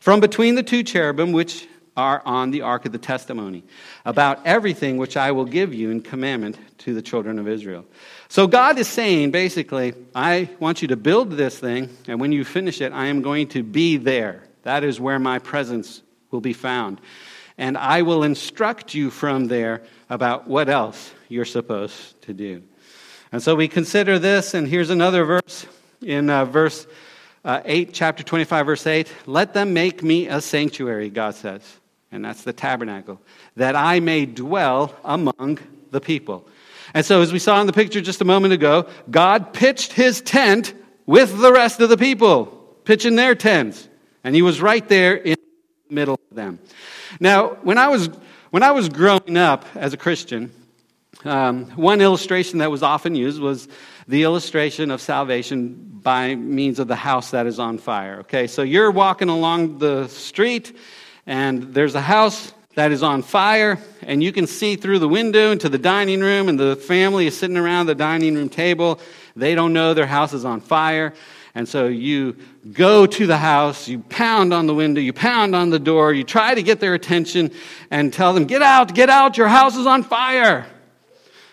From 0.00 0.20
between 0.20 0.54
the 0.54 0.62
two 0.62 0.82
cherubim, 0.82 1.32
which 1.32 1.68
are 1.96 2.22
on 2.24 2.50
the 2.50 2.62
Ark 2.62 2.86
of 2.86 2.92
the 2.92 2.98
Testimony, 2.98 3.62
about 4.04 4.44
everything 4.46 4.96
which 4.96 5.16
I 5.16 5.32
will 5.32 5.44
give 5.44 5.72
you 5.72 5.90
in 5.90 6.00
commandment 6.00 6.58
to 6.78 6.94
the 6.94 7.02
children 7.02 7.38
of 7.38 7.46
Israel. 7.46 7.84
So 8.34 8.48
God 8.48 8.80
is 8.80 8.88
saying, 8.88 9.30
basically, 9.30 9.94
I 10.12 10.48
want 10.58 10.82
you 10.82 10.88
to 10.88 10.96
build 10.96 11.30
this 11.30 11.56
thing, 11.56 11.88
and 12.08 12.20
when 12.20 12.32
you 12.32 12.44
finish 12.44 12.80
it, 12.80 12.92
I 12.92 13.06
am 13.06 13.22
going 13.22 13.46
to 13.50 13.62
be 13.62 13.96
there. 13.96 14.42
That 14.64 14.82
is 14.82 14.98
where 14.98 15.20
my 15.20 15.38
presence 15.38 16.02
will 16.32 16.40
be 16.40 16.52
found. 16.52 17.00
And 17.58 17.78
I 17.78 18.02
will 18.02 18.24
instruct 18.24 18.92
you 18.92 19.10
from 19.10 19.46
there 19.46 19.82
about 20.10 20.48
what 20.48 20.68
else 20.68 21.12
you're 21.28 21.44
supposed 21.44 22.20
to 22.22 22.34
do. 22.34 22.64
And 23.30 23.40
so 23.40 23.54
we 23.54 23.68
consider 23.68 24.18
this, 24.18 24.52
and 24.52 24.66
here's 24.66 24.90
another 24.90 25.24
verse 25.24 25.66
in 26.02 26.28
uh, 26.28 26.44
verse 26.44 26.88
uh, 27.44 27.60
8, 27.64 27.94
chapter 27.94 28.24
25, 28.24 28.66
verse 28.66 28.84
8. 28.84 29.14
Let 29.26 29.54
them 29.54 29.72
make 29.74 30.02
me 30.02 30.26
a 30.26 30.40
sanctuary, 30.40 31.08
God 31.08 31.36
says. 31.36 31.62
And 32.10 32.24
that's 32.24 32.42
the 32.42 32.52
tabernacle, 32.52 33.20
that 33.54 33.76
I 33.76 34.00
may 34.00 34.26
dwell 34.26 34.92
among 35.04 35.60
the 35.92 36.00
people. 36.00 36.48
And 36.94 37.04
so, 37.04 37.20
as 37.20 37.32
we 37.32 37.40
saw 37.40 37.60
in 37.60 37.66
the 37.66 37.72
picture 37.72 38.00
just 38.00 38.20
a 38.20 38.24
moment 38.24 38.54
ago, 38.54 38.88
God 39.10 39.52
pitched 39.52 39.92
his 39.92 40.20
tent 40.20 40.72
with 41.06 41.38
the 41.38 41.52
rest 41.52 41.80
of 41.80 41.88
the 41.88 41.96
people, 41.96 42.46
pitching 42.84 43.16
their 43.16 43.34
tents. 43.34 43.88
And 44.22 44.34
he 44.34 44.42
was 44.42 44.60
right 44.60 44.88
there 44.88 45.16
in 45.16 45.36
the 45.88 45.94
middle 45.94 46.14
of 46.30 46.36
them. 46.36 46.60
Now, 47.18 47.54
when 47.62 47.78
I 47.78 47.88
was, 47.88 48.08
when 48.50 48.62
I 48.62 48.70
was 48.70 48.88
growing 48.88 49.36
up 49.36 49.66
as 49.74 49.92
a 49.92 49.96
Christian, 49.96 50.52
um, 51.24 51.66
one 51.70 52.00
illustration 52.00 52.60
that 52.60 52.70
was 52.70 52.82
often 52.82 53.14
used 53.14 53.40
was 53.40 53.66
the 54.06 54.22
illustration 54.22 54.90
of 54.90 55.00
salvation 55.00 55.74
by 56.02 56.34
means 56.36 56.78
of 56.78 56.86
the 56.86 56.96
house 56.96 57.32
that 57.32 57.46
is 57.46 57.58
on 57.58 57.78
fire. 57.78 58.20
Okay, 58.20 58.46
so 58.46 58.62
you're 58.62 58.90
walking 58.90 59.28
along 59.28 59.78
the 59.78 60.06
street, 60.08 60.76
and 61.26 61.74
there's 61.74 61.94
a 61.94 62.00
house 62.00 62.52
that 62.74 62.90
is 62.90 63.02
on 63.02 63.22
fire, 63.22 63.78
and 64.02 64.22
you 64.22 64.32
can 64.32 64.46
see 64.46 64.76
through 64.76 64.98
the 64.98 65.08
window 65.08 65.52
into 65.52 65.68
the 65.68 65.78
dining 65.78 66.20
room, 66.20 66.48
and 66.48 66.58
the 66.58 66.76
family 66.76 67.26
is 67.26 67.36
sitting 67.36 67.56
around 67.56 67.86
the 67.86 67.94
dining 67.94 68.34
room 68.34 68.48
table. 68.48 69.00
They 69.36 69.54
don't 69.54 69.72
know 69.72 69.94
their 69.94 70.06
house 70.06 70.32
is 70.32 70.44
on 70.44 70.60
fire. 70.60 71.14
And 71.56 71.68
so 71.68 71.86
you 71.86 72.36
go 72.72 73.06
to 73.06 73.26
the 73.28 73.36
house, 73.36 73.86
you 73.86 74.00
pound 74.00 74.52
on 74.52 74.66
the 74.66 74.74
window, 74.74 75.00
you 75.00 75.12
pound 75.12 75.54
on 75.54 75.70
the 75.70 75.78
door, 75.78 76.12
you 76.12 76.24
try 76.24 76.52
to 76.52 76.62
get 76.62 76.80
their 76.80 76.94
attention 76.94 77.52
and 77.92 78.12
tell 78.12 78.32
them, 78.32 78.44
Get 78.44 78.60
out, 78.60 78.92
get 78.92 79.08
out, 79.08 79.36
your 79.36 79.46
house 79.46 79.76
is 79.76 79.86
on 79.86 80.02
fire. 80.02 80.66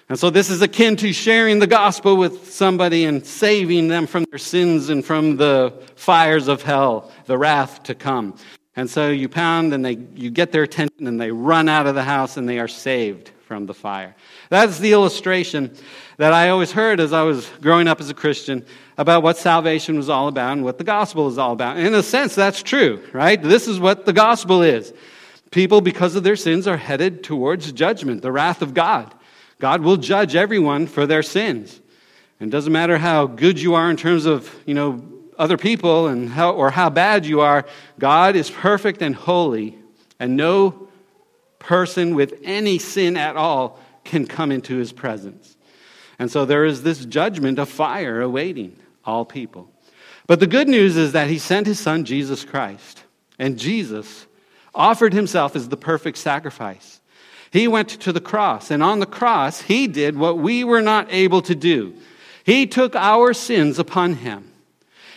And 0.09 0.19
so 0.19 0.29
this 0.29 0.49
is 0.49 0.61
akin 0.61 0.97
to 0.97 1.13
sharing 1.13 1.59
the 1.59 1.67
gospel 1.67 2.17
with 2.17 2.51
somebody 2.51 3.05
and 3.05 3.25
saving 3.25 3.87
them 3.87 4.07
from 4.07 4.25
their 4.29 4.39
sins 4.39 4.89
and 4.89 5.05
from 5.05 5.37
the 5.37 5.73
fires 5.95 6.47
of 6.47 6.63
hell, 6.63 7.11
the 7.27 7.37
wrath 7.37 7.83
to 7.83 7.95
come. 7.95 8.35
And 8.81 8.89
so 8.89 9.11
you 9.11 9.29
pound 9.29 9.75
and 9.75 9.85
they, 9.85 9.99
you 10.15 10.31
get 10.31 10.51
their 10.51 10.63
attention 10.63 11.05
and 11.05 11.21
they 11.21 11.29
run 11.29 11.69
out 11.69 11.85
of 11.85 11.93
the 11.93 12.01
house 12.01 12.35
and 12.35 12.49
they 12.49 12.57
are 12.57 12.67
saved 12.67 13.29
from 13.45 13.67
the 13.67 13.75
fire. 13.75 14.15
That's 14.49 14.79
the 14.79 14.91
illustration 14.91 15.75
that 16.17 16.33
I 16.33 16.49
always 16.49 16.71
heard 16.71 16.99
as 16.99 17.13
I 17.13 17.21
was 17.21 17.47
growing 17.61 17.87
up 17.87 18.01
as 18.01 18.09
a 18.09 18.15
Christian 18.15 18.65
about 18.97 19.21
what 19.21 19.37
salvation 19.37 19.97
was 19.97 20.09
all 20.09 20.27
about 20.27 20.53
and 20.53 20.63
what 20.63 20.79
the 20.79 20.83
gospel 20.83 21.27
is 21.27 21.37
all 21.37 21.51
about. 21.51 21.77
In 21.77 21.93
a 21.93 22.01
sense, 22.01 22.33
that's 22.33 22.63
true, 22.63 23.03
right? 23.13 23.39
This 23.39 23.67
is 23.67 23.79
what 23.79 24.07
the 24.07 24.13
gospel 24.13 24.63
is. 24.63 24.95
People, 25.51 25.81
because 25.81 26.15
of 26.15 26.23
their 26.23 26.35
sins, 26.35 26.65
are 26.65 26.77
headed 26.77 27.23
towards 27.23 27.71
judgment, 27.71 28.23
the 28.23 28.31
wrath 28.31 28.63
of 28.63 28.73
God. 28.73 29.13
God 29.59 29.81
will 29.81 29.97
judge 29.97 30.35
everyone 30.35 30.87
for 30.87 31.05
their 31.05 31.21
sins. 31.21 31.79
And 32.39 32.47
it 32.47 32.51
doesn't 32.51 32.73
matter 32.73 32.97
how 32.97 33.27
good 33.27 33.61
you 33.61 33.75
are 33.75 33.91
in 33.91 33.95
terms 33.95 34.25
of, 34.25 34.51
you 34.65 34.73
know, 34.73 35.10
other 35.41 35.57
people 35.57 36.07
and 36.07 36.29
how, 36.29 36.51
or 36.51 36.69
how 36.69 36.91
bad 36.91 37.25
you 37.25 37.41
are, 37.41 37.65
God 37.97 38.35
is 38.35 38.51
perfect 38.51 39.01
and 39.01 39.15
holy, 39.15 39.75
and 40.19 40.37
no 40.37 40.87
person 41.57 42.13
with 42.13 42.39
any 42.43 42.77
sin 42.77 43.17
at 43.17 43.35
all 43.35 43.79
can 44.03 44.27
come 44.27 44.51
into 44.51 44.77
his 44.77 44.93
presence. 44.93 45.57
And 46.19 46.29
so 46.29 46.45
there 46.45 46.63
is 46.63 46.83
this 46.83 47.03
judgment 47.03 47.57
of 47.57 47.69
fire 47.69 48.21
awaiting 48.21 48.77
all 49.03 49.25
people. 49.25 49.71
But 50.27 50.39
the 50.39 50.45
good 50.45 50.67
news 50.67 50.95
is 50.95 51.13
that 51.13 51.27
he 51.27 51.39
sent 51.39 51.65
his 51.65 51.79
son, 51.79 52.05
Jesus 52.05 52.45
Christ, 52.45 53.03
and 53.39 53.57
Jesus 53.57 54.27
offered 54.75 55.11
himself 55.11 55.55
as 55.55 55.69
the 55.69 55.75
perfect 55.75 56.19
sacrifice. 56.19 57.01
He 57.51 57.67
went 57.67 57.89
to 57.89 58.13
the 58.13 58.21
cross, 58.21 58.69
and 58.69 58.83
on 58.83 58.99
the 58.99 59.07
cross, 59.07 59.59
he 59.61 59.87
did 59.87 60.15
what 60.15 60.37
we 60.37 60.63
were 60.63 60.83
not 60.83 61.11
able 61.11 61.41
to 61.41 61.55
do. 61.55 61.95
He 62.43 62.67
took 62.67 62.95
our 62.95 63.33
sins 63.33 63.79
upon 63.79 64.13
him. 64.13 64.50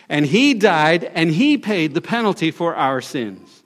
And 0.08 0.26
he 0.26 0.54
died 0.54 1.04
and 1.04 1.30
he 1.30 1.56
paid 1.58 1.94
the 1.94 2.00
penalty 2.00 2.50
for 2.50 2.74
our 2.74 3.00
sins 3.00 3.62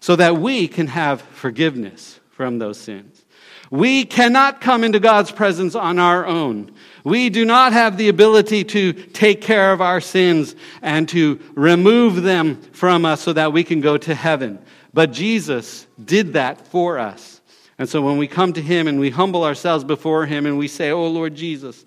so 0.00 0.16
that 0.16 0.36
we 0.36 0.68
can 0.68 0.88
have 0.88 1.22
forgiveness 1.22 2.20
from 2.30 2.58
those 2.58 2.78
sins. 2.78 3.24
We 3.70 4.04
cannot 4.04 4.60
come 4.60 4.84
into 4.84 5.00
God's 5.00 5.30
presence 5.30 5.74
on 5.74 5.98
our 5.98 6.26
own. 6.26 6.72
We 7.04 7.30
do 7.30 7.44
not 7.44 7.72
have 7.72 7.96
the 7.96 8.10
ability 8.10 8.64
to 8.64 8.92
take 8.92 9.40
care 9.40 9.72
of 9.72 9.80
our 9.80 10.00
sins 10.00 10.54
and 10.82 11.08
to 11.08 11.40
remove 11.54 12.22
them 12.22 12.60
from 12.72 13.06
us 13.06 13.22
so 13.22 13.32
that 13.32 13.52
we 13.54 13.64
can 13.64 13.80
go 13.80 13.96
to 13.96 14.14
heaven. 14.14 14.58
But 14.92 15.12
Jesus 15.12 15.86
did 16.04 16.34
that 16.34 16.66
for 16.66 16.98
us. 16.98 17.40
And 17.78 17.88
so 17.88 18.02
when 18.02 18.18
we 18.18 18.28
come 18.28 18.52
to 18.52 18.62
Him 18.62 18.86
and 18.86 19.00
we 19.00 19.10
humble 19.10 19.42
ourselves 19.42 19.84
before 19.84 20.26
Him 20.26 20.44
and 20.44 20.58
we 20.58 20.68
say, 20.68 20.90
Oh 20.90 21.08
Lord 21.08 21.34
Jesus, 21.34 21.84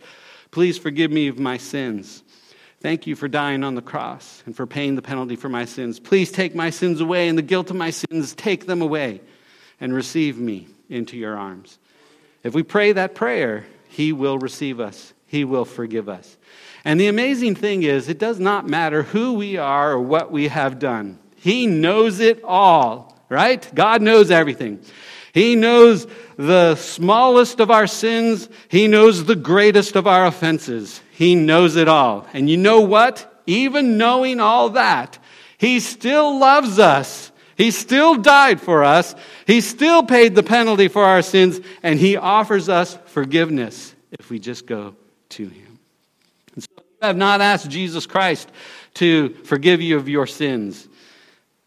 please 0.49 0.77
forgive 0.77 1.11
me 1.11 1.27
of 1.27 1.37
my 1.37 1.57
sins. 1.57 2.23
Thank 2.85 3.07
you 3.07 3.15
for 3.15 3.27
dying 3.27 3.63
on 3.63 3.73
the 3.73 3.81
cross 3.81 4.43
and 4.45 4.55
for 4.55 4.67
paying 4.67 4.93
the 4.93 5.01
penalty 5.01 5.35
for 5.35 5.49
my 5.49 5.65
sins. 5.65 5.99
Please 5.99 6.31
take 6.31 6.53
my 6.53 6.69
sins 6.69 7.01
away 7.01 7.27
and 7.27 7.35
the 7.35 7.41
guilt 7.41 7.71
of 7.71 7.75
my 7.75 7.89
sins, 7.89 8.35
take 8.35 8.67
them 8.67 8.83
away 8.83 9.21
and 9.81 9.91
receive 9.91 10.37
me 10.37 10.67
into 10.87 11.17
your 11.17 11.35
arms. 11.35 11.79
If 12.43 12.53
we 12.53 12.61
pray 12.61 12.91
that 12.91 13.15
prayer, 13.15 13.65
He 13.87 14.13
will 14.13 14.37
receive 14.37 14.79
us, 14.79 15.15
He 15.25 15.45
will 15.45 15.65
forgive 15.65 16.07
us. 16.07 16.37
And 16.83 16.99
the 16.99 17.07
amazing 17.07 17.55
thing 17.55 17.81
is, 17.81 18.07
it 18.07 18.19
does 18.19 18.39
not 18.39 18.67
matter 18.67 19.01
who 19.01 19.33
we 19.33 19.57
are 19.57 19.93
or 19.93 19.99
what 19.99 20.31
we 20.31 20.49
have 20.49 20.77
done, 20.77 21.17
He 21.37 21.65
knows 21.65 22.19
it 22.19 22.43
all, 22.43 23.19
right? 23.29 23.67
God 23.73 24.03
knows 24.03 24.29
everything. 24.29 24.79
He 25.33 25.55
knows 25.55 26.05
the 26.37 26.75
smallest 26.75 27.59
of 27.59 27.71
our 27.71 27.87
sins. 27.87 28.47
He 28.69 28.87
knows 28.87 29.25
the 29.25 29.35
greatest 29.35 29.95
of 29.95 30.05
our 30.05 30.27
offenses. 30.27 31.01
He 31.15 31.35
knows 31.35 31.77
it 31.77 31.87
all. 31.87 32.27
And 32.33 32.49
you 32.49 32.57
know 32.57 32.81
what? 32.81 33.41
Even 33.45 33.97
knowing 33.97 34.41
all 34.41 34.71
that, 34.71 35.17
He 35.57 35.79
still 35.79 36.37
loves 36.39 36.77
us. 36.77 37.31
He 37.55 37.71
still 37.71 38.15
died 38.15 38.59
for 38.59 38.83
us. 38.83 39.15
He 39.47 39.61
still 39.61 40.03
paid 40.03 40.35
the 40.35 40.43
penalty 40.43 40.89
for 40.89 41.05
our 41.05 41.21
sins, 41.21 41.61
and 41.81 41.97
He 41.97 42.17
offers 42.17 42.67
us 42.67 42.97
forgiveness 43.05 43.95
if 44.19 44.29
we 44.29 44.39
just 44.39 44.65
go 44.65 44.93
to 45.29 45.47
Him. 45.47 45.79
And 46.53 46.63
so 46.63 46.69
if 46.77 46.83
you 47.01 47.07
have 47.07 47.17
not 47.17 47.39
asked 47.39 47.69
Jesus 47.69 48.05
Christ 48.05 48.51
to 48.95 49.29
forgive 49.45 49.81
you 49.81 49.95
of 49.95 50.09
your 50.09 50.27
sins, 50.27 50.85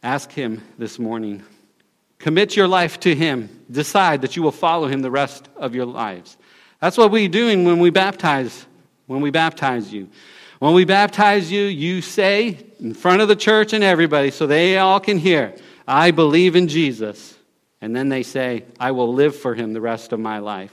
ask 0.02 0.30
Him 0.30 0.62
this 0.76 0.98
morning. 0.98 1.42
Commit 2.18 2.54
your 2.54 2.68
life 2.68 3.00
to 3.00 3.14
Him. 3.14 3.48
Decide 3.70 4.20
that 4.20 4.36
you 4.36 4.42
will 4.42 4.52
follow 4.52 4.88
Him 4.88 5.00
the 5.00 5.10
rest 5.10 5.48
of 5.56 5.74
your 5.74 5.86
lives. 5.86 6.36
That's 6.80 6.98
what 6.98 7.10
we're 7.10 7.30
doing 7.30 7.64
when 7.64 7.78
we 7.78 7.88
baptize, 7.88 8.66
when 9.08 9.20
we 9.20 9.30
baptize 9.30 9.92
you. 9.92 10.08
When 10.60 10.74
we 10.74 10.84
baptize 10.84 11.50
you, 11.50 11.62
you 11.62 12.00
say 12.00 12.58
in 12.78 12.94
front 12.94 13.22
of 13.22 13.28
the 13.28 13.36
church 13.36 13.72
and 13.72 13.82
everybody 13.82 14.30
so 14.30 14.46
they 14.46 14.78
all 14.78 15.00
can 15.00 15.18
hear, 15.18 15.54
I 15.86 16.12
believe 16.12 16.54
in 16.54 16.68
Jesus. 16.68 17.36
And 17.80 17.96
then 17.96 18.08
they 18.08 18.22
say, 18.22 18.64
I 18.78 18.92
will 18.92 19.12
live 19.12 19.34
for 19.34 19.54
him 19.54 19.72
the 19.72 19.80
rest 19.80 20.12
of 20.12 20.20
my 20.20 20.38
life. 20.38 20.72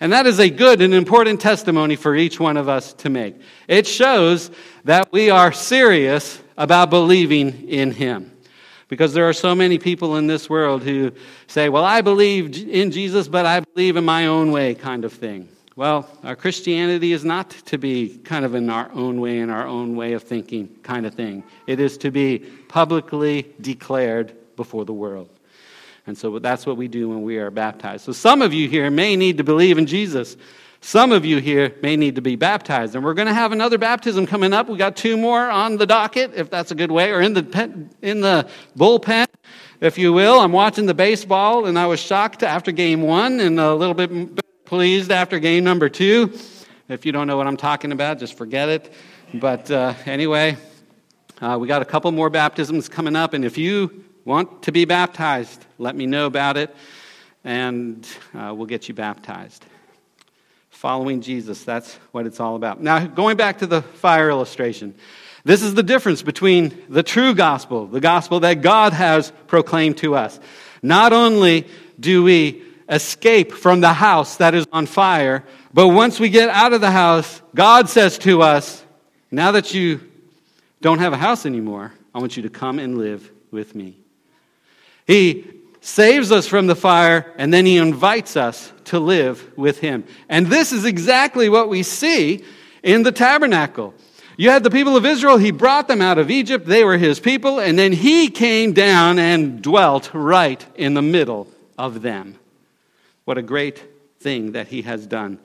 And 0.00 0.12
that 0.12 0.26
is 0.26 0.40
a 0.40 0.50
good 0.50 0.82
and 0.82 0.92
important 0.92 1.40
testimony 1.40 1.96
for 1.96 2.14
each 2.14 2.38
one 2.40 2.56
of 2.56 2.68
us 2.68 2.92
to 2.94 3.08
make. 3.08 3.36
It 3.68 3.86
shows 3.86 4.50
that 4.84 5.12
we 5.12 5.30
are 5.30 5.52
serious 5.52 6.40
about 6.56 6.90
believing 6.90 7.68
in 7.68 7.92
him. 7.92 8.32
Because 8.88 9.14
there 9.14 9.28
are 9.28 9.32
so 9.32 9.54
many 9.54 9.78
people 9.78 10.16
in 10.16 10.26
this 10.26 10.50
world 10.50 10.82
who 10.82 11.12
say, 11.46 11.68
Well, 11.68 11.84
I 11.84 12.02
believe 12.02 12.68
in 12.68 12.90
Jesus, 12.90 13.28
but 13.28 13.46
I 13.46 13.60
believe 13.60 13.96
in 13.96 14.04
my 14.04 14.26
own 14.26 14.50
way, 14.50 14.74
kind 14.74 15.04
of 15.04 15.12
thing. 15.12 15.48
Well, 15.74 16.06
our 16.22 16.36
Christianity 16.36 17.12
is 17.12 17.24
not 17.24 17.50
to 17.66 17.78
be 17.78 18.18
kind 18.18 18.44
of 18.44 18.54
in 18.54 18.68
our 18.68 18.90
own 18.92 19.20
way, 19.20 19.38
in 19.38 19.48
our 19.48 19.66
own 19.66 19.96
way 19.96 20.12
of 20.12 20.22
thinking 20.22 20.68
kind 20.82 21.06
of 21.06 21.14
thing. 21.14 21.44
It 21.66 21.80
is 21.80 21.96
to 21.98 22.10
be 22.10 22.40
publicly 22.68 23.54
declared 23.58 24.34
before 24.54 24.84
the 24.84 24.92
world. 24.92 25.30
And 26.06 26.18
so 26.18 26.38
that's 26.38 26.66
what 26.66 26.76
we 26.76 26.88
do 26.88 27.08
when 27.08 27.22
we 27.22 27.38
are 27.38 27.50
baptized. 27.50 28.04
So 28.04 28.12
some 28.12 28.42
of 28.42 28.52
you 28.52 28.68
here 28.68 28.90
may 28.90 29.16
need 29.16 29.38
to 29.38 29.44
believe 29.44 29.78
in 29.78 29.86
Jesus 29.86 30.36
Some 30.84 31.12
of 31.12 31.24
you 31.24 31.38
here 31.38 31.72
may 31.80 31.96
need 31.96 32.16
to 32.16 32.20
be 32.20 32.34
baptized, 32.34 32.96
and 32.96 33.04
we're 33.04 33.14
going 33.14 33.28
to 33.28 33.34
have 33.34 33.52
another 33.52 33.78
baptism 33.78 34.26
coming 34.26 34.52
up. 34.52 34.68
We 34.68 34.76
got 34.76 34.96
two 34.96 35.16
more 35.16 35.48
on 35.48 35.76
the 35.76 35.86
docket, 35.86 36.32
if 36.34 36.50
that's 36.50 36.72
a 36.72 36.74
good 36.74 36.90
way, 36.90 37.12
or 37.12 37.20
in 37.20 37.34
the 37.34 37.44
pen, 37.44 37.88
in 38.02 38.20
the 38.20 38.48
bullpen, 38.76 39.26
if 39.80 39.96
you 39.96 40.12
will. 40.12 40.40
I'm 40.40 40.50
watching 40.50 40.86
the 40.86 40.94
baseball, 40.94 41.66
and 41.66 41.78
I 41.78 41.86
was 41.86 42.00
shocked 42.00 42.42
after 42.42 42.72
game 42.72 43.02
one, 43.02 43.38
and 43.38 43.60
a 43.60 43.72
little 43.76 43.94
bit 43.94 44.41
pleased 44.72 45.12
after 45.12 45.38
game 45.38 45.64
number 45.64 45.90
two. 45.90 46.32
If 46.88 47.04
you 47.04 47.12
don't 47.12 47.26
know 47.26 47.36
what 47.36 47.46
I'm 47.46 47.58
talking 47.58 47.92
about, 47.92 48.18
just 48.18 48.38
forget 48.38 48.70
it. 48.70 48.90
But 49.34 49.70
uh, 49.70 49.92
anyway, 50.06 50.56
uh, 51.42 51.58
we 51.60 51.68
got 51.68 51.82
a 51.82 51.84
couple 51.84 52.10
more 52.10 52.30
baptisms 52.30 52.88
coming 52.88 53.14
up, 53.14 53.34
and 53.34 53.44
if 53.44 53.58
you 53.58 54.02
want 54.24 54.62
to 54.62 54.72
be 54.72 54.86
baptized, 54.86 55.62
let 55.76 55.94
me 55.94 56.06
know 56.06 56.24
about 56.24 56.56
it, 56.56 56.74
and 57.44 58.08
uh, 58.32 58.54
we'll 58.56 58.64
get 58.64 58.88
you 58.88 58.94
baptized 58.94 59.62
following 60.70 61.20
Jesus. 61.20 61.64
That's 61.64 61.94
what 62.12 62.24
it's 62.24 62.40
all 62.40 62.56
about. 62.56 62.82
Now, 62.82 63.06
going 63.06 63.36
back 63.36 63.58
to 63.58 63.66
the 63.66 63.82
fire 63.82 64.30
illustration, 64.30 64.94
this 65.44 65.62
is 65.62 65.74
the 65.74 65.82
difference 65.82 66.22
between 66.22 66.82
the 66.88 67.02
true 67.02 67.34
gospel, 67.34 67.88
the 67.88 68.00
gospel 68.00 68.40
that 68.40 68.62
God 68.62 68.94
has 68.94 69.34
proclaimed 69.48 69.98
to 69.98 70.14
us. 70.14 70.40
Not 70.82 71.12
only 71.12 71.66
do 72.00 72.22
we 72.22 72.71
escape 72.92 73.52
from 73.52 73.80
the 73.80 73.92
house 73.92 74.36
that 74.36 74.54
is 74.54 74.66
on 74.70 74.86
fire, 74.86 75.44
but 75.72 75.88
once 75.88 76.20
we 76.20 76.28
get 76.28 76.50
out 76.50 76.72
of 76.72 76.80
the 76.80 76.90
house, 76.90 77.40
God 77.54 77.88
says 77.88 78.18
to 78.18 78.42
us, 78.42 78.84
Now 79.30 79.52
that 79.52 79.74
you 79.74 80.00
don't 80.82 80.98
have 80.98 81.12
a 81.12 81.16
house 81.16 81.46
anymore, 81.46 81.92
I 82.14 82.18
want 82.18 82.36
you 82.36 82.42
to 82.44 82.50
come 82.50 82.78
and 82.78 82.98
live 82.98 83.30
with 83.50 83.74
me. 83.74 83.96
He 85.06 85.50
saves 85.80 86.30
us 86.30 86.46
from 86.46 86.66
the 86.66 86.76
fire, 86.76 87.32
and 87.38 87.52
then 87.52 87.66
he 87.66 87.78
invites 87.78 88.36
us 88.36 88.72
to 88.84 89.00
live 89.00 89.56
with 89.56 89.80
him. 89.80 90.04
And 90.28 90.46
this 90.46 90.72
is 90.72 90.84
exactly 90.84 91.48
what 91.48 91.68
we 91.68 91.82
see 91.82 92.44
in 92.82 93.02
the 93.02 93.12
tabernacle. 93.12 93.94
You 94.36 94.50
had 94.50 94.64
the 94.64 94.70
people 94.70 94.96
of 94.96 95.06
Israel, 95.06 95.38
he 95.38 95.50
brought 95.50 95.88
them 95.88 96.00
out 96.00 96.18
of 96.18 96.30
Egypt, 96.30 96.66
they 96.66 96.84
were 96.84 96.98
his 96.98 97.20
people, 97.20 97.58
and 97.58 97.78
then 97.78 97.92
he 97.92 98.28
came 98.28 98.72
down 98.72 99.18
and 99.18 99.62
dwelt 99.62 100.10
right 100.12 100.64
in 100.74 100.94
the 100.94 101.02
middle 101.02 101.48
of 101.78 102.02
them. 102.02 102.38
What 103.24 103.38
a 103.38 103.42
great 103.42 103.82
thing 104.20 104.52
that 104.52 104.68
he 104.68 104.82
has 104.82 105.06
done 105.06 105.38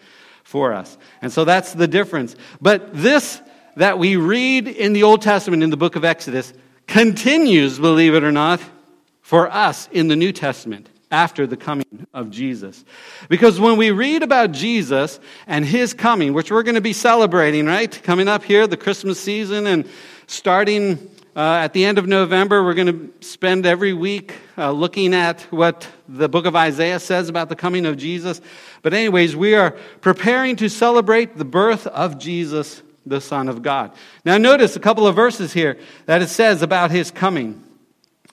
for 0.44 0.74
us. 0.74 0.98
And 1.22 1.32
so 1.32 1.46
that's 1.46 1.74
the 1.74 1.88
difference. 1.88 2.36
But 2.62 2.94
this 2.94 3.42
that 3.76 4.00
we 4.00 4.16
read 4.16 4.68
in 4.68 4.94
the 4.94 5.04
Old 5.04 5.22
Testament 5.22 5.62
in 5.62 5.70
the 5.70 5.78
book 5.78 5.96
of 5.96 6.04
Exodus 6.04 6.52
continues, 6.88 7.78
believe 7.78 8.16
it 8.16 8.24
or 8.24 8.32
not, 8.32 8.60
for 9.22 9.52
us 9.52 9.88
in 9.92 10.08
the 10.08 10.16
New 10.16 10.32
Testament 10.32 10.90
after 11.12 11.46
the 11.46 11.58
coming 11.58 12.08
of 12.14 12.32
Jesus. 12.32 12.84
Because 13.30 13.60
when 13.60 13.78
we 13.78 13.92
read 13.92 14.24
about 14.24 14.52
Jesus 14.52 15.20
and 15.46 15.64
his 15.64 15.94
coming, 15.94 16.34
which 16.34 16.52
we're 16.52 16.64
going 16.64 16.76
to 16.76 16.82
be 16.82 16.94
celebrating, 16.94 17.66
right? 17.66 17.92
Coming 18.04 18.28
up 18.28 18.44
here, 18.44 18.68
the 18.68 18.78
Christmas 18.78 19.20
season, 19.20 19.68
and 19.68 19.88
starting 20.26 20.98
uh, 21.38 21.60
at 21.62 21.72
the 21.74 21.86
end 21.86 22.00
of 22.00 22.08
November, 22.08 22.64
we're 22.64 22.74
going 22.74 22.88
to 22.88 23.28
spend 23.28 23.68
every 23.68 23.94
week 23.94 24.34
uh, 24.58 24.72
looking 24.72 25.14
at 25.14 25.42
what 25.52 25.88
the 26.10 26.28
book 26.28 26.48
of 26.48 26.56
Isaiah 26.56 27.00
says 27.00 27.30
about 27.30 27.48
the 27.48 27.56
coming 27.56 27.86
of 27.86 27.96
Jesus. 27.96 28.42
But, 28.82 28.96
anyways, 28.96 29.36
we 29.36 29.54
are 29.54 29.78
preparing 30.02 30.56
to 30.56 30.68
celebrate 30.68 31.38
the 31.38 31.46
birth 31.46 31.86
of 31.86 32.18
Jesus, 32.18 32.82
the 33.06 33.22
Son 33.22 33.50
of 33.50 33.62
God. 33.62 33.92
Now, 34.26 34.40
notice 34.40 34.76
a 34.76 34.80
couple 34.80 35.06
of 35.06 35.16
verses 35.16 35.54
here 35.54 35.78
that 36.08 36.24
it 36.24 36.30
says 36.30 36.64
about 36.64 36.90
his 36.90 37.12
coming. 37.12 37.64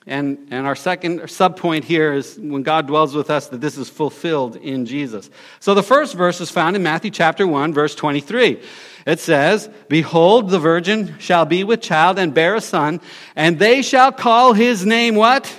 And, 0.07 0.49
and 0.51 0.67
our 0.67 0.75
second 0.75 1.21
subpoint 1.21 1.83
here 1.83 2.13
is 2.13 2.37
when 2.37 2.61
God 2.61 2.85
dwells 2.85 3.15
with 3.15 3.31
us, 3.31 3.47
that 3.47 3.59
this 3.59 3.75
is 3.77 3.89
fulfilled 3.89 4.55
in 4.55 4.85
Jesus. 4.85 5.31
So 5.59 5.73
the 5.73 5.81
first 5.81 6.13
verse 6.13 6.39
is 6.39 6.51
found 6.51 6.75
in 6.75 6.83
Matthew 6.83 7.09
chapter 7.09 7.47
1, 7.47 7.73
verse 7.73 7.95
23. 7.95 8.61
It 9.07 9.19
says, 9.19 9.67
Behold, 9.89 10.49
the 10.49 10.59
virgin 10.59 11.15
shall 11.17 11.45
be 11.45 11.63
with 11.63 11.81
child 11.81 12.19
and 12.19 12.35
bear 12.35 12.55
a 12.55 12.61
son, 12.61 13.01
and 13.35 13.57
they 13.57 13.81
shall 13.81 14.11
call 14.11 14.53
his 14.53 14.85
name 14.85 15.15
what? 15.15 15.51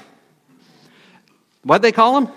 What 1.65 1.83
they 1.83 1.93
call 1.93 2.19
him? 2.19 2.29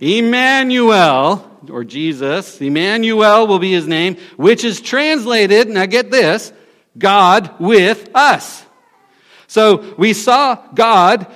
Emmanuel, 0.00 1.48
or 1.70 1.84
Jesus. 1.84 2.60
Emmanuel 2.60 3.46
will 3.46 3.60
be 3.60 3.70
his 3.70 3.86
name, 3.86 4.16
which 4.36 4.64
is 4.64 4.80
translated, 4.80 5.68
now 5.68 5.86
get 5.86 6.10
this, 6.10 6.52
God 6.98 7.60
with 7.60 8.10
us. 8.12 8.66
So 9.52 9.94
we 9.98 10.14
saw 10.14 10.54
God 10.74 11.26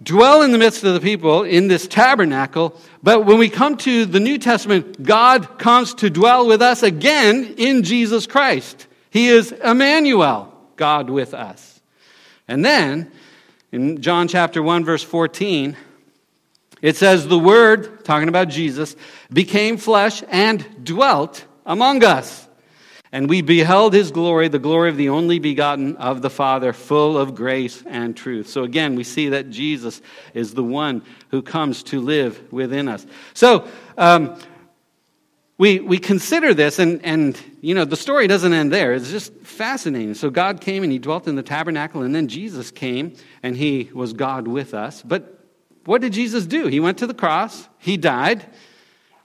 dwell 0.00 0.42
in 0.42 0.52
the 0.52 0.58
midst 0.58 0.84
of 0.84 0.94
the 0.94 1.00
people 1.00 1.42
in 1.42 1.66
this 1.66 1.88
tabernacle, 1.88 2.80
but 3.02 3.26
when 3.26 3.36
we 3.36 3.48
come 3.48 3.76
to 3.78 4.06
the 4.06 4.20
New 4.20 4.38
Testament, 4.38 5.02
God 5.02 5.58
comes 5.58 5.92
to 5.94 6.08
dwell 6.08 6.46
with 6.46 6.62
us 6.62 6.84
again 6.84 7.56
in 7.58 7.82
Jesus 7.82 8.28
Christ. 8.28 8.86
He 9.10 9.26
is 9.26 9.50
Emmanuel, 9.50 10.56
God 10.76 11.10
with 11.10 11.34
us. 11.34 11.80
And 12.46 12.64
then 12.64 13.10
in 13.72 14.00
John 14.00 14.28
chapter 14.28 14.62
1 14.62 14.84
verse 14.84 15.02
14, 15.02 15.76
it 16.80 16.94
says 16.94 17.26
the 17.26 17.36
word 17.36 18.04
talking 18.04 18.28
about 18.28 18.50
Jesus 18.50 18.94
became 19.32 19.78
flesh 19.78 20.22
and 20.28 20.84
dwelt 20.84 21.44
among 21.66 22.04
us. 22.04 22.43
And 23.14 23.30
we 23.30 23.42
beheld 23.42 23.94
his 23.94 24.10
glory, 24.10 24.48
the 24.48 24.58
glory 24.58 24.88
of 24.88 24.96
the 24.96 25.08
only 25.08 25.38
begotten 25.38 25.94
of 25.98 26.20
the 26.20 26.28
Father, 26.28 26.72
full 26.72 27.16
of 27.16 27.36
grace 27.36 27.80
and 27.86 28.16
truth. 28.16 28.48
So 28.48 28.64
again, 28.64 28.96
we 28.96 29.04
see 29.04 29.28
that 29.28 29.50
Jesus 29.50 30.02
is 30.34 30.52
the 30.52 30.64
one 30.64 31.00
who 31.30 31.40
comes 31.40 31.84
to 31.84 32.00
live 32.00 32.52
within 32.52 32.88
us. 32.88 33.06
So, 33.32 33.68
um, 33.96 34.36
we, 35.58 35.78
we 35.78 35.98
consider 35.98 36.54
this, 36.54 36.80
and, 36.80 37.04
and, 37.04 37.40
you 37.60 37.76
know, 37.76 37.84
the 37.84 37.96
story 37.96 38.26
doesn't 38.26 38.52
end 38.52 38.72
there. 38.72 38.94
It's 38.94 39.12
just 39.12 39.32
fascinating. 39.42 40.14
So, 40.14 40.28
God 40.28 40.60
came 40.60 40.82
and 40.82 40.90
He 40.90 40.98
dwelt 40.98 41.28
in 41.28 41.36
the 41.36 41.44
tabernacle, 41.44 42.02
and 42.02 42.12
then 42.12 42.26
Jesus 42.26 42.72
came 42.72 43.14
and 43.44 43.56
He 43.56 43.90
was 43.94 44.12
God 44.12 44.48
with 44.48 44.74
us. 44.74 45.02
But 45.02 45.38
what 45.84 46.00
did 46.00 46.12
Jesus 46.12 46.46
do? 46.46 46.66
He 46.66 46.80
went 46.80 46.98
to 46.98 47.06
the 47.06 47.14
cross, 47.14 47.68
He 47.78 47.96
died, 47.96 48.44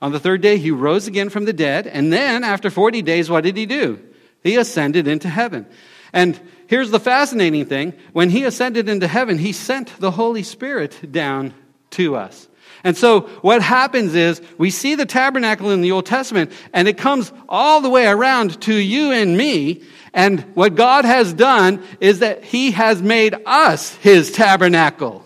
on 0.02 0.12
the 0.12 0.20
third 0.20 0.42
day, 0.42 0.58
he 0.58 0.72
rose 0.72 1.08
again 1.08 1.30
from 1.30 1.46
the 1.46 1.54
dead. 1.54 1.88
And 1.88 2.12
then, 2.12 2.44
after 2.44 2.70
40 2.70 3.02
days, 3.02 3.30
what 3.30 3.44
did 3.44 3.58
he 3.58 3.66
do? 3.66 4.00
He 4.44 4.56
ascended 4.56 5.08
into 5.08 5.28
heaven. 5.28 5.66
And 6.14 6.40
here's 6.68 6.92
the 6.92 7.00
fascinating 7.00 7.66
thing 7.66 7.94
when 8.14 8.30
he 8.30 8.46
ascended 8.46 8.88
into 8.88 9.08
heaven, 9.08 9.38
he 9.38 9.52
sent 9.52 10.00
the 10.00 10.12
Holy 10.12 10.44
Spirit 10.44 11.12
down 11.12 11.54
to 11.92 12.16
us. 12.16 12.48
And 12.84 12.96
so, 12.96 13.22
what 13.42 13.62
happens 13.62 14.16
is 14.16 14.42
we 14.58 14.70
see 14.70 14.96
the 14.96 15.06
tabernacle 15.06 15.70
in 15.72 15.82
the 15.82 15.92
Old 15.92 16.06
Testament, 16.06 16.52
and 16.74 16.88
it 16.88 16.98
comes 16.98 17.34
all 17.50 17.82
the 17.82 17.90
way 17.90 18.08
around 18.08 18.62
to 18.62 18.74
you 18.74 19.12
and 19.12 19.38
me. 19.38 19.84
And 20.14 20.42
what 20.56 20.76
God 20.76 21.04
has 21.04 21.34
done 21.34 21.84
is 22.00 22.20
that 22.20 22.44
He 22.46 22.72
has 22.72 23.02
made 23.02 23.36
us 23.46 23.96
His 23.96 24.32
tabernacle. 24.32 25.26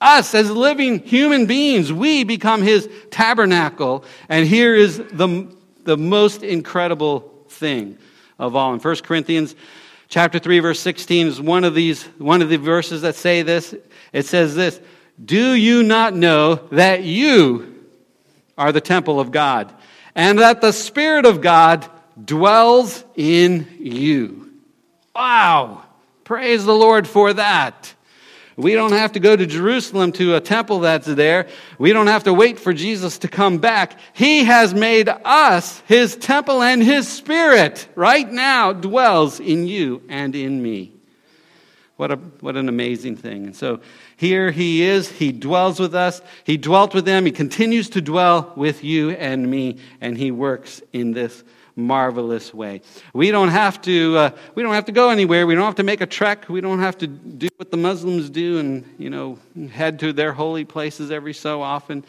Us 0.00 0.34
as 0.34 0.50
living 0.50 1.00
human 1.00 1.46
beings, 1.46 1.92
we 1.92 2.24
become 2.24 2.62
his 2.62 2.88
tabernacle. 3.10 4.04
And 4.28 4.46
here 4.46 4.74
is 4.74 4.96
the, 4.98 5.54
the 5.84 5.98
most 5.98 6.42
incredible 6.42 7.30
thing 7.48 7.98
of 8.38 8.56
all. 8.56 8.72
In 8.72 8.80
1 8.80 8.96
Corinthians 8.96 9.54
chapter 10.08 10.38
3, 10.38 10.60
verse 10.60 10.80
16 10.80 11.26
is 11.26 11.40
one 11.40 11.64
of 11.64 11.74
these, 11.74 12.04
one 12.18 12.40
of 12.40 12.48
the 12.48 12.56
verses 12.56 13.02
that 13.02 13.14
say 13.14 13.42
this. 13.42 13.74
It 14.12 14.24
says 14.24 14.54
this 14.54 14.80
Do 15.22 15.52
you 15.52 15.82
not 15.82 16.14
know 16.14 16.54
that 16.72 17.02
you 17.02 17.84
are 18.56 18.72
the 18.72 18.80
temple 18.80 19.20
of 19.20 19.30
God, 19.30 19.72
and 20.14 20.38
that 20.38 20.62
the 20.62 20.72
Spirit 20.72 21.26
of 21.26 21.42
God 21.42 21.86
dwells 22.22 23.04
in 23.16 23.66
you? 23.78 24.50
Wow! 25.14 25.82
Praise 26.24 26.64
the 26.64 26.74
Lord 26.74 27.06
for 27.06 27.34
that. 27.34 27.94
We 28.56 28.74
don't 28.74 28.92
have 28.92 29.12
to 29.12 29.20
go 29.20 29.36
to 29.36 29.46
Jerusalem 29.46 30.12
to 30.12 30.36
a 30.36 30.40
temple 30.40 30.80
that's 30.80 31.06
there. 31.06 31.46
We 31.78 31.92
don't 31.92 32.08
have 32.08 32.24
to 32.24 32.34
wait 32.34 32.58
for 32.58 32.72
Jesus 32.72 33.18
to 33.18 33.28
come 33.28 33.58
back. 33.58 33.98
He 34.12 34.44
has 34.44 34.74
made 34.74 35.08
us 35.08 35.82
his 35.86 36.16
temple 36.16 36.62
and 36.62 36.82
his 36.82 37.08
spirit 37.08 37.88
right 37.94 38.30
now 38.30 38.72
dwells 38.72 39.40
in 39.40 39.66
you 39.66 40.02
and 40.08 40.34
in 40.34 40.62
me. 40.62 40.92
What, 41.96 42.12
a, 42.12 42.16
what 42.16 42.56
an 42.56 42.68
amazing 42.68 43.16
thing. 43.16 43.44
And 43.44 43.54
so 43.54 43.80
here 44.16 44.50
he 44.50 44.82
is. 44.82 45.10
He 45.10 45.32
dwells 45.32 45.78
with 45.78 45.94
us. 45.94 46.22
He 46.44 46.56
dwelt 46.56 46.94
with 46.94 47.04
them. 47.04 47.26
He 47.26 47.32
continues 47.32 47.90
to 47.90 48.00
dwell 48.00 48.52
with 48.56 48.82
you 48.82 49.10
and 49.10 49.50
me, 49.50 49.78
and 50.00 50.16
he 50.16 50.30
works 50.30 50.80
in 50.94 51.12
this 51.12 51.44
marvelous 51.80 52.54
way. 52.54 52.82
We 53.12 53.30
don't 53.30 53.48
have 53.48 53.80
to, 53.82 54.16
uh, 54.16 54.30
we 54.54 54.62
don't 54.62 54.74
have 54.74 54.86
to 54.86 54.92
go 54.92 55.10
anywhere. 55.10 55.46
We 55.46 55.54
don't 55.54 55.64
have 55.64 55.76
to 55.76 55.82
make 55.82 56.00
a 56.00 56.06
trek. 56.06 56.48
We 56.48 56.60
don't 56.60 56.80
have 56.80 56.98
to 56.98 57.06
do 57.06 57.48
what 57.56 57.70
the 57.70 57.76
Muslims 57.76 58.30
do 58.30 58.58
and, 58.58 58.84
you 58.98 59.10
know, 59.10 59.38
head 59.72 59.98
to 60.00 60.12
their 60.12 60.32
holy 60.32 60.64
places 60.64 61.10
every 61.10 61.34
so 61.34 61.62
often 61.62 62.04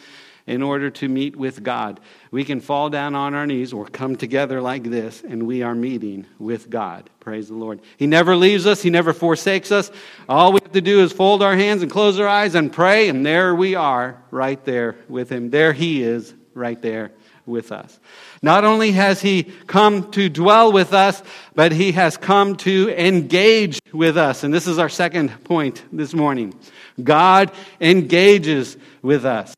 in 0.48 0.62
order 0.62 0.90
to 0.90 1.08
meet 1.08 1.36
with 1.36 1.64
God. 1.64 2.00
We 2.32 2.44
can 2.44 2.62
fall 2.62 2.90
down 2.90 3.16
on 3.16 3.34
our 3.34 3.46
knees 3.46 3.74
or 3.74 3.86
come 3.86 4.16
together 4.16 4.62
like 4.62 4.84
this, 4.84 5.24
and 5.24 5.44
we 5.44 5.62
are 5.62 5.76
meeting 5.76 6.26
with 6.40 6.70
God. 6.70 7.10
Praise 7.20 7.48
the 7.48 7.54
Lord. 7.54 7.80
He 7.98 8.08
never 8.08 8.36
leaves 8.36 8.66
us, 8.66 8.82
He 8.82 8.90
never 8.90 9.14
forsakes 9.14 9.72
us. 9.72 9.92
All 10.28 10.52
we 10.52 10.60
have 10.62 10.74
to 10.74 10.82
do 10.82 11.02
is 11.02 11.12
fold 11.12 11.44
our 11.44 11.56
hands 11.56 11.82
and 11.84 11.92
close 11.92 12.20
our 12.20 12.28
eyes 12.28 12.56
and 12.56 12.72
pray, 12.72 13.10
and 13.10 13.26
there 13.26 13.54
we 13.56 13.76
are, 13.76 14.22
right 14.32 14.64
there 14.66 14.98
with 15.08 15.30
Him. 15.30 15.50
There 15.50 15.74
He 15.74 16.04
is, 16.04 16.34
right 16.54 16.82
there 16.82 17.12
with 17.46 17.72
us. 17.72 18.00
Not 18.42 18.64
only 18.64 18.92
has 18.92 19.22
he 19.22 19.44
come 19.44 20.12
to 20.12 20.30
dwell 20.30 20.72
with 20.72 20.94
us, 20.94 21.22
but 21.56 21.72
he 21.72 21.92
has 21.94 22.18
come 22.18 22.56
to 22.58 22.90
engage 22.90 23.80
with 23.94 24.18
us. 24.18 24.44
And 24.44 24.54
this 24.54 24.68
is 24.68 24.80
our 24.80 24.90
second 24.90 25.44
point 25.44 25.84
this 25.92 26.14
morning. 26.14 26.54
God 27.02 27.52
engages 27.80 28.78
with 29.02 29.26
us. 29.26 29.54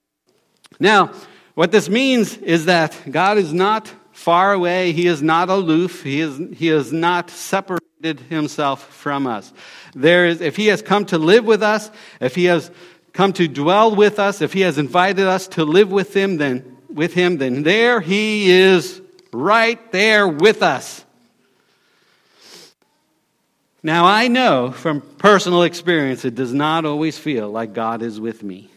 Now, 0.79 1.12
what 1.56 1.71
this 1.71 1.89
means 1.89 2.38
is 2.38 2.65
that 2.65 2.97
God 3.10 3.38
is 3.38 3.53
not 3.53 3.91
far 4.12 4.53
away. 4.53 4.91
He 4.91 5.08
is 5.08 5.21
not 5.21 5.49
aloof. 5.49 6.03
He 6.03 6.19
is, 6.21 6.39
he 6.58 6.69
is 6.69 6.91
not 6.91 7.29
separated 7.29 8.19
himself 8.29 8.88
from 8.88 9.27
us. 9.27 9.53
There 9.93 10.25
is, 10.25 10.41
if 10.41 10.56
he 10.56 10.67
has 10.67 10.82
come 10.82 11.06
to 11.06 11.17
live 11.17 11.45
with 11.45 11.62
us, 11.62 11.91
if 12.19 12.36
he 12.36 12.45
has 12.45 12.71
come 13.13 13.34
to 13.34 13.47
dwell 13.47 13.95
with 13.95 14.19
us, 14.19 14.41
if 14.41 14.53
he 14.53 14.62
has 14.62 14.77
invited 14.77 15.25
us 15.25 15.47
to 15.49 15.63
live 15.63 15.91
with 15.91 16.15
him, 16.15 16.38
then 16.38 16.72
with 16.93 17.13
him, 17.13 17.38
then 17.38 17.63
there 17.63 17.99
he 17.99 18.49
is 18.51 19.01
right 19.32 19.91
there 19.91 20.27
with 20.27 20.62
us. 20.62 21.03
Now, 23.82 24.06
I 24.06 24.29
know 24.29 24.71
from 24.71 25.01
personal 25.01 25.63
experience 25.63 26.23
it 26.23 26.36
does 26.36 26.53
not 26.53 26.86
always 26.86 27.17
feel 27.17 27.49
like 27.49 27.73
God 27.73 28.01
is 28.01 28.19
with 28.19 28.41
me. 28.41 28.69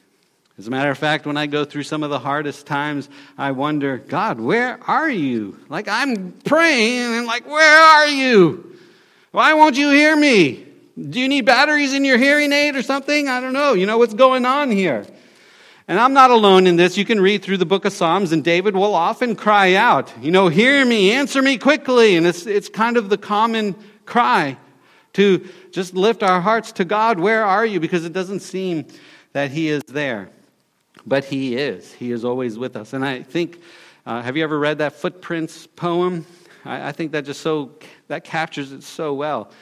As 0.59 0.67
a 0.67 0.71
matter 0.71 0.91
of 0.91 0.99
fact, 0.99 1.27
when 1.27 1.37
I 1.37 1.47
go 1.47 1.65
through 1.65 1.83
some 1.83 2.03
of 2.03 2.11
the 2.11 2.19
hardest 2.19 2.67
times, 2.67 3.09
I 3.37 3.53
wonder, 3.53 3.99
God, 3.99 4.41
where 4.41 4.81
are 4.89 5.09
you? 5.09 5.59
Like 5.69 5.87
I'm 5.87 6.33
praying 6.33 7.15
and 7.15 7.27
like, 7.27 7.47
where 7.47 7.83
are 7.83 8.09
you? 8.09 8.77
Why 9.33 9.53
won't 9.53 9.77
you 9.77 9.91
hear 9.91 10.17
me? 10.17 10.67
Do 10.99 11.21
you 11.21 11.29
need 11.29 11.43
batteries 11.43 11.93
in 11.93 12.07
your 12.07 12.17
hearing 12.17 12.53
aid 12.53 12.75
or 12.75 12.83
something? 12.83 13.29
I 13.29 13.41
don't 13.41 13.53
know. 13.53 13.75
You 13.75 13.85
know 13.85 13.99
what's 13.99 14.15
going 14.15 14.47
on 14.47 14.71
here. 14.71 15.07
And 15.89 16.01
I'm 16.01 16.13
not 16.13 16.33
alone 16.33 16.67
in 16.67 16.75
this. 16.75 16.97
You 16.97 17.05
can 17.05 17.21
read 17.21 17.43
through 17.43 17.59
the 17.59 17.67
book 17.67 17.85
of 17.85 17.93
Psalms, 17.93 18.33
and 18.33 18.43
David 18.43 18.75
will 18.75 18.95
often 18.95 19.37
cry 19.37 19.75
out, 19.75 20.13
you 20.21 20.33
know, 20.33 20.49
hear 20.49 20.85
me, 20.85 21.13
answer 21.13 21.41
me 21.41 21.59
quickly. 21.59 22.17
And 22.17 22.27
it's, 22.27 22.45
it's 22.45 22.69
kind 22.69 22.97
of 22.97 23.09
the 23.09 23.17
common 23.17 23.77
cry 24.05 24.57
to 25.13 25.49
just 25.71 25.95
lift 25.95 26.25
our 26.25 26.41
hearts 26.41 26.73
to 26.73 26.85
God. 26.85 27.21
Where 27.21 27.45
are 27.45 27.65
you? 27.65 27.79
Because 27.79 28.05
it 28.05 28.13
doesn't 28.13 28.41
seem 28.41 28.87
that 29.33 29.53
He 29.53 29.69
is 29.69 29.85
there. 29.85 30.29
But 31.07 31.25
He 31.25 31.55
is. 31.55 31.93
He 31.93 32.11
is 32.11 32.25
always 32.25 32.59
with 32.59 32.75
us. 32.75 32.93
And 32.93 33.05
I 33.05 33.23
think, 33.23 33.61
uh, 34.05 34.23
have 34.23 34.37
you 34.37 34.43
ever 34.43 34.59
read 34.59 34.79
that 34.79 34.95
Footprints 34.95 35.69
poem? 35.69 36.27
I, 36.65 36.89
I 36.89 36.93
think 36.93 37.13
that 37.13 37.25
just 37.25 37.43
so, 37.43 37.71
that 38.09 38.25
captures 38.25 38.73
it 38.73 38.83
so 38.83 39.15
well. 39.15 39.53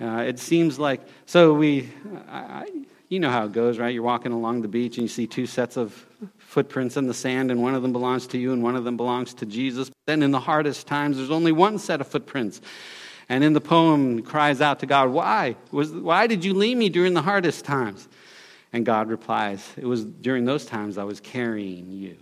Uh, 0.00 0.24
it 0.26 0.38
seems 0.38 0.78
like, 0.78 1.02
so 1.26 1.52
we, 1.52 1.90
I, 2.30 2.66
you 3.08 3.20
know 3.20 3.30
how 3.30 3.44
it 3.44 3.52
goes, 3.52 3.78
right? 3.78 3.94
You're 3.94 4.02
walking 4.02 4.32
along 4.32 4.62
the 4.62 4.68
beach 4.68 4.98
and 4.98 5.02
you 5.02 5.08
see 5.08 5.26
two 5.26 5.46
sets 5.46 5.76
of 5.76 5.92
footprints 6.38 6.96
in 6.96 7.06
the 7.06 7.14
sand, 7.14 7.50
and 7.50 7.62
one 7.62 7.74
of 7.74 7.82
them 7.82 7.92
belongs 7.92 8.26
to 8.28 8.38
you 8.38 8.52
and 8.52 8.62
one 8.62 8.76
of 8.76 8.84
them 8.84 8.96
belongs 8.96 9.34
to 9.34 9.46
Jesus. 9.46 9.90
Then 10.06 10.22
in 10.22 10.30
the 10.30 10.40
hardest 10.40 10.86
times, 10.86 11.16
there's 11.16 11.30
only 11.30 11.52
one 11.52 11.78
set 11.78 12.00
of 12.00 12.08
footprints. 12.08 12.60
And 13.28 13.42
in 13.42 13.52
the 13.52 13.60
poem, 13.60 14.22
cries 14.22 14.60
out 14.60 14.80
to 14.80 14.86
God, 14.86 15.10
Why? 15.10 15.56
Was, 15.70 15.90
why 15.92 16.26
did 16.26 16.44
you 16.44 16.54
leave 16.54 16.76
me 16.76 16.88
during 16.88 17.14
the 17.14 17.22
hardest 17.22 17.64
times? 17.64 18.08
And 18.72 18.86
God 18.86 19.08
replies, 19.08 19.68
It 19.76 19.86
was 19.86 20.04
during 20.04 20.44
those 20.44 20.64
times 20.64 20.98
I 20.98 21.04
was 21.04 21.20
carrying 21.20 21.90
you. 21.90 22.16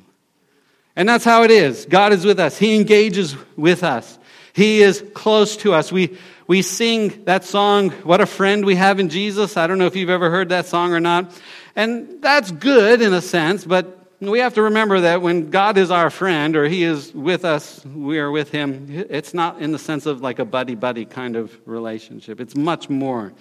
And 0.97 1.09
that's 1.09 1.25
how 1.25 1.42
it 1.42 1.51
is. 1.51 1.87
God 1.87 2.12
is 2.12 2.25
with 2.25 2.38
us, 2.38 2.59
He 2.59 2.77
engages 2.77 3.37
with 3.57 3.83
us, 3.83 4.18
He 4.53 4.83
is 4.83 5.05
close 5.14 5.57
to 5.59 5.75
us. 5.75 5.92
We, 5.92 6.16
we 6.47 6.63
sing 6.63 7.25
that 7.25 7.45
song, 7.45 7.91
What 8.03 8.21
a 8.21 8.27
Friend 8.27 8.65
We 8.65 8.77
Have 8.77 9.01
in 9.01 9.09
Jesus. 9.09 9.57
I 9.57 9.67
don't 9.67 9.79
know 9.79 9.87
if 9.87 9.97
you've 9.97 10.11
ever 10.11 10.31
heard 10.31 10.51
that 10.51 10.67
song 10.67 10.93
or 10.93 11.01
not. 11.01 11.33
And 11.75 12.23
that's 12.23 12.51
good 12.51 13.01
in 13.01 13.15
a 13.15 13.23
sense, 13.23 13.65
but 13.65 13.99
we 14.21 14.39
have 14.41 14.55
to 14.55 14.63
remember 14.63 15.01
that 15.01 15.23
when 15.23 15.51
God 15.51 15.79
is 15.79 15.91
our 15.91 16.11
friend 16.11 16.57
or 16.57 16.67
He 16.67 16.85
is 16.85 17.13
with 17.15 17.45
us, 17.45 17.85
we 17.85 18.19
are 18.19 18.31
with 18.31 18.51
Him. 18.51 18.87
It's 19.11 19.35
not 19.35 19.61
in 19.61 19.73
the 19.73 19.79
sense 19.79 20.07
of 20.07 20.21
like 20.21 20.39
a 20.39 20.45
buddy 20.45 20.75
buddy 20.75 21.05
kind 21.05 21.37
of 21.37 21.57
relationship. 21.67 22.41
It's 22.41 22.55
much 22.55 22.89
more 22.89 23.33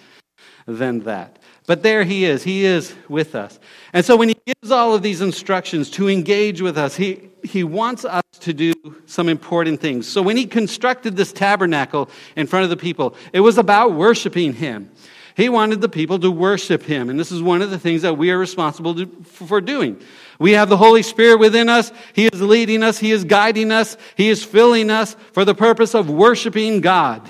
than 0.66 1.02
that. 1.02 1.40
But 1.66 1.84
there 1.84 2.04
He 2.04 2.26
is. 2.26 2.44
He 2.44 2.66
is 2.66 2.94
with 3.08 3.36
us. 3.36 3.60
And 3.94 4.06
so 4.06 4.16
when 4.16 4.30
He 4.30 4.38
gives 4.46 4.72
all 4.72 4.94
of 4.94 5.02
these 5.02 5.22
instructions 5.22 5.90
to 5.92 6.10
engage 6.10 6.62
with 6.62 6.78
us, 6.78 6.96
He, 6.96 7.30
he 7.44 7.64
wants 7.64 8.06
us 8.06 8.24
to 8.42 8.54
do 8.54 8.74
some 9.06 9.30
important 9.30 9.80
things. 9.80 10.08
So 10.08 10.22
when 10.22 10.38
He 10.38 10.46
constructed 10.46 11.16
this 11.16 11.32
tabernacle 11.32 12.10
in 12.36 12.48
front 12.48 12.64
of 12.64 12.70
the 12.70 12.78
people, 12.78 13.16
it 13.32 13.40
was 13.40 13.58
about 13.58 13.94
worshiping 13.94 14.54
Him. 14.54 14.92
He 15.36 15.50
wanted 15.50 15.82
the 15.82 15.90
people 15.90 16.20
to 16.20 16.30
worship 16.30 16.84
him. 16.84 17.10
And 17.10 17.20
this 17.20 17.32
is 17.32 17.42
one 17.42 17.62
of 17.62 17.72
the 17.72 17.80
things 17.80 18.04
that 18.04 18.18
we 18.18 18.30
are 18.32 18.38
responsible 18.38 18.94
to, 18.96 19.08
for 19.24 19.62
doing. 19.62 20.00
We 20.38 20.52
have 20.52 20.70
the 20.70 20.78
Holy 20.78 21.02
Spirit 21.02 21.40
within 21.40 21.70
us. 21.70 21.92
He 22.14 22.28
is 22.28 22.42
leading 22.42 22.84
us. 22.84 23.00
He 23.00 23.12
is 23.12 23.24
guiding 23.24 23.72
us. 23.72 23.98
He 24.16 24.30
is 24.30 24.44
filling 24.44 24.92
us 24.92 25.16
for 25.32 25.44
the 25.44 25.56
purpose 25.56 25.96
of 25.96 26.10
worshiping 26.10 26.82
God, 26.82 27.28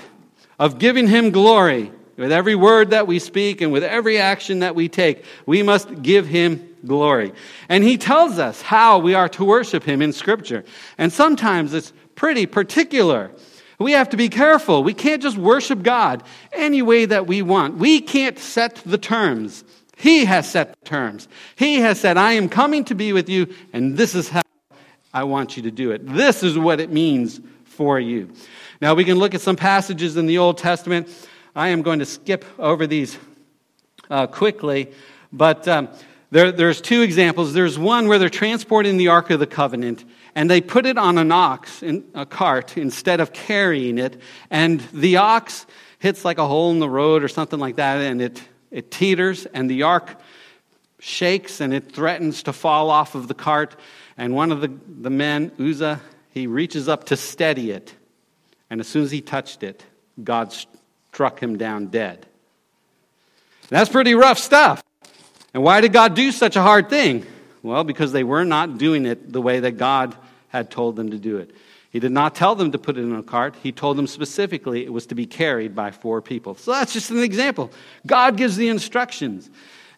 of 0.58 0.78
giving 0.78 1.08
him 1.08 1.30
glory. 1.30 1.92
With 2.16 2.30
every 2.30 2.54
word 2.54 2.90
that 2.90 3.06
we 3.06 3.18
speak 3.18 3.60
and 3.60 3.72
with 3.72 3.82
every 3.82 4.18
action 4.18 4.60
that 4.60 4.74
we 4.74 4.88
take, 4.88 5.24
we 5.46 5.62
must 5.62 6.02
give 6.02 6.26
him 6.26 6.76
glory. 6.86 7.32
And 7.68 7.82
he 7.82 7.98
tells 7.98 8.38
us 8.38 8.62
how 8.62 8.98
we 8.98 9.14
are 9.14 9.28
to 9.30 9.44
worship 9.44 9.84
him 9.84 10.00
in 10.00 10.12
Scripture. 10.12 10.64
And 10.96 11.12
sometimes 11.12 11.74
it's 11.74 11.92
pretty 12.14 12.46
particular. 12.46 13.30
We 13.78 13.92
have 13.92 14.08
to 14.10 14.16
be 14.16 14.28
careful. 14.28 14.84
We 14.84 14.94
can't 14.94 15.22
just 15.22 15.36
worship 15.36 15.82
God 15.82 16.22
any 16.52 16.82
way 16.82 17.04
that 17.06 17.26
we 17.26 17.42
want. 17.42 17.78
We 17.78 18.00
can't 18.00 18.38
set 18.38 18.76
the 18.86 18.98
terms. 18.98 19.64
He 19.96 20.24
has 20.24 20.48
set 20.48 20.78
the 20.80 20.88
terms. 20.88 21.28
He 21.56 21.80
has 21.80 21.98
said, 21.98 22.16
I 22.16 22.32
am 22.32 22.48
coming 22.48 22.84
to 22.84 22.94
be 22.94 23.12
with 23.12 23.28
you, 23.28 23.52
and 23.72 23.96
this 23.96 24.14
is 24.14 24.28
how 24.28 24.42
I 25.12 25.24
want 25.24 25.56
you 25.56 25.64
to 25.64 25.70
do 25.70 25.90
it. 25.90 26.06
This 26.06 26.42
is 26.42 26.58
what 26.58 26.80
it 26.80 26.90
means 26.90 27.40
for 27.64 27.98
you. 27.98 28.30
Now, 28.80 28.94
we 28.94 29.04
can 29.04 29.18
look 29.18 29.34
at 29.34 29.40
some 29.40 29.56
passages 29.56 30.16
in 30.16 30.26
the 30.26 30.38
Old 30.38 30.58
Testament. 30.58 31.08
I 31.56 31.68
am 31.68 31.82
going 31.82 32.00
to 32.00 32.06
skip 32.06 32.44
over 32.58 32.84
these 32.84 33.16
uh, 34.10 34.26
quickly, 34.26 34.90
but 35.32 35.68
um, 35.68 35.88
there, 36.32 36.50
there's 36.50 36.80
two 36.80 37.02
examples. 37.02 37.52
There's 37.52 37.78
one 37.78 38.08
where 38.08 38.18
they're 38.18 38.28
transporting 38.28 38.96
the 38.96 39.08
Ark 39.08 39.30
of 39.30 39.38
the 39.38 39.46
Covenant, 39.46 40.04
and 40.34 40.50
they 40.50 40.60
put 40.60 40.84
it 40.84 40.98
on 40.98 41.16
an 41.16 41.30
ox 41.30 41.80
in 41.80 42.04
a 42.12 42.26
cart 42.26 42.76
instead 42.76 43.20
of 43.20 43.32
carrying 43.32 43.98
it, 43.98 44.20
and 44.50 44.80
the 44.92 45.18
ox 45.18 45.64
hits 46.00 46.24
like 46.24 46.38
a 46.38 46.46
hole 46.46 46.72
in 46.72 46.80
the 46.80 46.88
road 46.90 47.22
or 47.22 47.28
something 47.28 47.60
like 47.60 47.76
that, 47.76 48.00
and 48.00 48.20
it, 48.20 48.42
it 48.72 48.90
teeters, 48.90 49.46
and 49.46 49.70
the 49.70 49.84
ark 49.84 50.20
shakes, 50.98 51.60
and 51.60 51.72
it 51.72 51.92
threatens 51.92 52.42
to 52.42 52.52
fall 52.52 52.90
off 52.90 53.14
of 53.14 53.28
the 53.28 53.34
cart. 53.34 53.76
And 54.16 54.34
one 54.34 54.50
of 54.50 54.60
the, 54.60 54.72
the 54.88 55.10
men, 55.10 55.52
Uzzah, 55.60 56.00
he 56.30 56.48
reaches 56.48 56.88
up 56.88 57.04
to 57.04 57.16
steady 57.16 57.70
it, 57.70 57.94
and 58.70 58.80
as 58.80 58.88
soon 58.88 59.04
as 59.04 59.12
he 59.12 59.20
touched 59.20 59.62
it, 59.62 59.84
God 60.22 60.52
struck 61.14 61.40
him 61.40 61.56
down 61.56 61.86
dead. 61.86 62.26
That's 63.68 63.88
pretty 63.88 64.14
rough 64.14 64.38
stuff. 64.38 64.82
And 65.54 65.62
why 65.62 65.80
did 65.80 65.92
God 65.92 66.14
do 66.14 66.32
such 66.32 66.56
a 66.56 66.62
hard 66.62 66.90
thing? 66.90 67.24
Well, 67.62 67.84
because 67.84 68.10
they 68.10 68.24
were 68.24 68.44
not 68.44 68.78
doing 68.78 69.06
it 69.06 69.32
the 69.32 69.40
way 69.40 69.60
that 69.60 69.78
God 69.78 70.16
had 70.48 70.72
told 70.72 70.96
them 70.96 71.12
to 71.12 71.18
do 71.18 71.36
it. 71.38 71.54
He 71.90 72.00
did 72.00 72.10
not 72.10 72.34
tell 72.34 72.56
them 72.56 72.72
to 72.72 72.78
put 72.78 72.98
it 72.98 73.02
in 73.02 73.14
a 73.14 73.22
cart. 73.22 73.54
He 73.62 73.70
told 73.70 73.96
them 73.96 74.08
specifically 74.08 74.84
it 74.84 74.92
was 74.92 75.06
to 75.06 75.14
be 75.14 75.24
carried 75.24 75.76
by 75.76 75.92
four 75.92 76.20
people. 76.20 76.56
So 76.56 76.72
that's 76.72 76.92
just 76.92 77.10
an 77.12 77.22
example. 77.22 77.70
God 78.04 78.36
gives 78.36 78.56
the 78.56 78.68
instructions. 78.68 79.48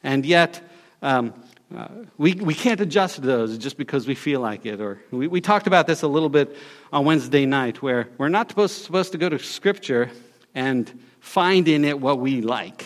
And 0.02 0.26
yet, 0.26 0.60
um, 1.00 1.32
uh, 1.74 1.88
we, 2.18 2.34
we 2.34 2.54
can't 2.54 2.80
adjust 2.82 3.22
those 3.22 3.56
just 3.56 3.78
because 3.78 4.06
we 4.06 4.14
feel 4.14 4.40
like 4.40 4.66
it. 4.66 4.82
Or 4.82 5.00
we, 5.10 5.28
we 5.28 5.40
talked 5.40 5.66
about 5.66 5.86
this 5.86 6.02
a 6.02 6.08
little 6.08 6.28
bit 6.28 6.54
on 6.92 7.06
Wednesday 7.06 7.46
night, 7.46 7.80
where 7.80 8.08
we're 8.18 8.28
not 8.28 8.50
supposed, 8.50 8.84
supposed 8.84 9.12
to 9.12 9.18
go 9.18 9.30
to 9.30 9.38
Scripture 9.38 10.10
and 10.54 10.90
find 11.26 11.66
in 11.68 11.84
it 11.84 12.00
what 12.00 12.18
we 12.18 12.40
like. 12.40 12.84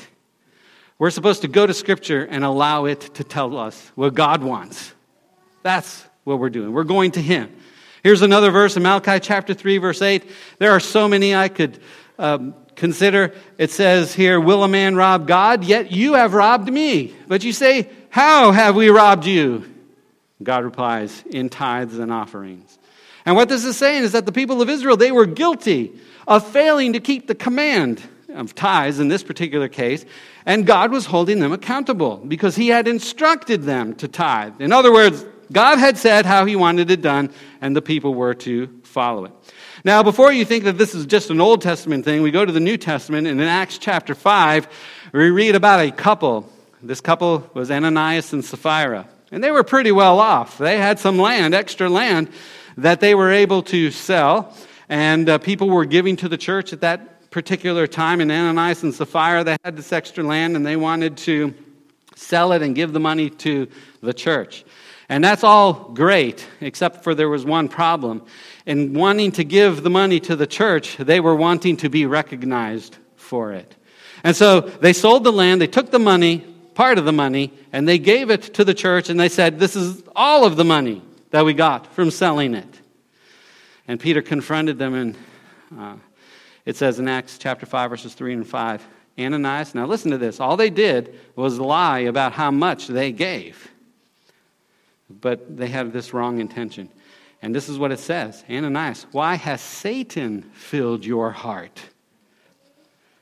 We're 0.98 1.11
supposed 1.11 1.42
to 1.42 1.48
go 1.48 1.66
to 1.66 1.74
Scripture 1.74 2.24
and 2.24 2.44
allow 2.44 2.87
it 2.87 3.00
to 3.14 3.24
tell 3.24 3.57
us 3.57 3.92
what 3.94 4.14
God 4.14 4.42
wants. 4.42 4.92
That's 5.62 6.05
what 6.24 6.38
we're 6.38 6.50
doing. 6.50 6.72
We're 6.72 6.85
going 6.85 7.12
to 7.12 7.22
Him. 7.22 7.55
Here's 8.03 8.22
another 8.22 8.50
verse 8.50 8.76
in 8.76 8.83
Malachi 8.83 9.20
chapter 9.20 9.53
3, 9.55 9.79
verse 9.79 10.00
8. 10.00 10.24
There 10.59 10.72
are 10.72 10.81
so 10.81 11.07
many 11.07 11.35
I 11.35 11.48
could 11.48 11.79
um, 12.18 12.55
consider. 12.76 13.35
It 13.59 13.70
says 13.70 14.14
here, 14.14 14.40
Will 14.40 14.64
a 14.64 14.68
man 14.68 14.96
rob 14.96 15.29
God? 15.29 15.64
Yet 15.64 15.92
you 15.92 16.14
have 16.14 16.33
robbed 16.33 16.72
me. 16.72 17.14
But 17.29 17.44
you 17.44 17.53
say, 17.53 17.90
How 18.09 18.53
have 18.53 18.74
we 18.74 18.88
robbed 18.88 19.26
you? 19.26 19.72
God 20.42 20.64
replies, 20.64 21.22
In 21.31 21.50
tithes 21.50 21.98
and 21.98 22.11
offerings. 22.11 22.79
And 23.26 23.37
what 23.37 23.50
this 23.50 23.64
is 23.66 23.76
saying 23.76 24.03
is 24.03 24.12
that 24.12 24.24
the 24.24 24.33
people 24.33 24.62
of 24.62 24.70
Israel, 24.70 24.96
they 24.96 25.12
were 25.12 25.26
guilty 25.26 25.92
of 26.26 26.46
failing 26.50 26.94
to 26.94 27.00
keep 27.00 27.26
the 27.26 27.35
command 27.35 28.03
of 28.34 28.54
tithes 28.54 29.00
in 29.00 29.08
this 29.08 29.22
particular 29.22 29.68
case, 29.68 30.04
and 30.46 30.66
God 30.66 30.90
was 30.90 31.06
holding 31.06 31.40
them 31.40 31.52
accountable 31.52 32.16
because 32.16 32.56
He 32.56 32.68
had 32.68 32.88
instructed 32.88 33.62
them 33.62 33.94
to 33.96 34.08
tithe. 34.08 34.60
In 34.60 34.72
other 34.72 34.92
words, 34.92 35.24
God 35.52 35.78
had 35.78 35.98
said 35.98 36.26
how 36.26 36.44
He 36.44 36.56
wanted 36.56 36.90
it 36.90 37.02
done, 37.02 37.32
and 37.60 37.74
the 37.74 37.82
people 37.82 38.14
were 38.14 38.34
to 38.34 38.68
follow 38.84 39.24
it. 39.24 39.32
Now, 39.84 40.02
before 40.02 40.32
you 40.32 40.44
think 40.44 40.64
that 40.64 40.76
this 40.76 40.94
is 40.94 41.06
just 41.06 41.30
an 41.30 41.40
Old 41.40 41.62
Testament 41.62 42.04
thing, 42.04 42.22
we 42.22 42.30
go 42.30 42.44
to 42.44 42.52
the 42.52 42.60
New 42.60 42.76
Testament, 42.76 43.26
and 43.26 43.40
in 43.40 43.46
Acts 43.46 43.78
chapter 43.78 44.14
5, 44.14 44.68
we 45.12 45.30
read 45.30 45.54
about 45.54 45.80
a 45.80 45.90
couple. 45.90 46.50
This 46.82 47.00
couple 47.00 47.48
was 47.54 47.70
Ananias 47.70 48.32
and 48.32 48.44
Sapphira. 48.44 49.08
And 49.32 49.42
they 49.42 49.50
were 49.50 49.62
pretty 49.62 49.92
well 49.92 50.18
off. 50.18 50.58
They 50.58 50.76
had 50.76 50.98
some 50.98 51.18
land, 51.18 51.54
extra 51.54 51.88
land, 51.88 52.30
that 52.76 53.00
they 53.00 53.14
were 53.14 53.30
able 53.30 53.62
to 53.64 53.90
sell, 53.90 54.54
and 54.88 55.28
uh, 55.28 55.38
people 55.38 55.70
were 55.70 55.84
giving 55.84 56.16
to 56.16 56.28
the 56.28 56.36
church 56.36 56.72
at 56.72 56.80
that 56.80 57.19
particular 57.30 57.86
time. 57.86 58.20
And 58.20 58.30
Ananias 58.30 58.82
and 58.82 58.94
Sapphira, 58.94 59.44
they 59.44 59.56
had 59.64 59.76
this 59.76 59.92
extra 59.92 60.24
land, 60.24 60.56
and 60.56 60.66
they 60.66 60.76
wanted 60.76 61.16
to 61.18 61.54
sell 62.16 62.52
it 62.52 62.62
and 62.62 62.74
give 62.74 62.92
the 62.92 63.00
money 63.00 63.30
to 63.30 63.68
the 64.02 64.12
church. 64.12 64.64
And 65.08 65.24
that's 65.24 65.42
all 65.42 65.72
great, 65.72 66.46
except 66.60 67.02
for 67.02 67.14
there 67.14 67.28
was 67.28 67.44
one 67.44 67.68
problem. 67.68 68.22
In 68.64 68.94
wanting 68.94 69.32
to 69.32 69.44
give 69.44 69.82
the 69.82 69.90
money 69.90 70.20
to 70.20 70.36
the 70.36 70.46
church, 70.46 70.96
they 70.98 71.18
were 71.18 71.34
wanting 71.34 71.78
to 71.78 71.88
be 71.88 72.06
recognized 72.06 72.96
for 73.16 73.52
it. 73.52 73.74
And 74.22 74.36
so 74.36 74.60
they 74.60 74.92
sold 74.92 75.24
the 75.24 75.32
land, 75.32 75.60
they 75.60 75.66
took 75.66 75.90
the 75.90 75.98
money, 75.98 76.38
part 76.74 76.98
of 76.98 77.04
the 77.04 77.12
money, 77.12 77.52
and 77.72 77.88
they 77.88 77.98
gave 77.98 78.30
it 78.30 78.54
to 78.54 78.64
the 78.64 78.74
church, 78.74 79.08
and 79.08 79.18
they 79.18 79.28
said, 79.28 79.58
This 79.58 79.74
is 79.74 80.02
all 80.14 80.44
of 80.44 80.56
the 80.56 80.64
money 80.64 81.02
that 81.30 81.44
we 81.44 81.54
got 81.54 81.92
from 81.92 82.10
selling 82.10 82.54
it. 82.54 82.80
And 83.88 83.98
Peter 83.98 84.22
confronted 84.22 84.78
them, 84.78 84.94
and 84.94 85.16
uh, 85.76 85.96
it 86.64 86.76
says 86.76 86.98
in 86.98 87.08
Acts 87.08 87.38
chapter 87.38 87.66
5, 87.66 87.90
verses 87.90 88.14
3 88.14 88.34
and 88.34 88.46
5 88.46 88.86
Ananias, 89.18 89.74
now 89.74 89.86
listen 89.86 90.10
to 90.12 90.18
this. 90.18 90.40
All 90.40 90.56
they 90.56 90.70
did 90.70 91.18
was 91.36 91.58
lie 91.58 92.00
about 92.00 92.32
how 92.32 92.50
much 92.50 92.86
they 92.86 93.12
gave 93.12 93.70
but 95.10 95.56
they 95.56 95.68
had 95.68 95.92
this 95.92 96.14
wrong 96.14 96.40
intention. 96.40 96.88
And 97.42 97.54
this 97.54 97.68
is 97.68 97.78
what 97.78 97.90
it 97.90 97.98
says 97.98 98.44
Ananias, 98.48 99.06
why 99.12 99.34
has 99.34 99.60
Satan 99.60 100.42
filled 100.52 101.04
your 101.04 101.30
heart? 101.30 101.80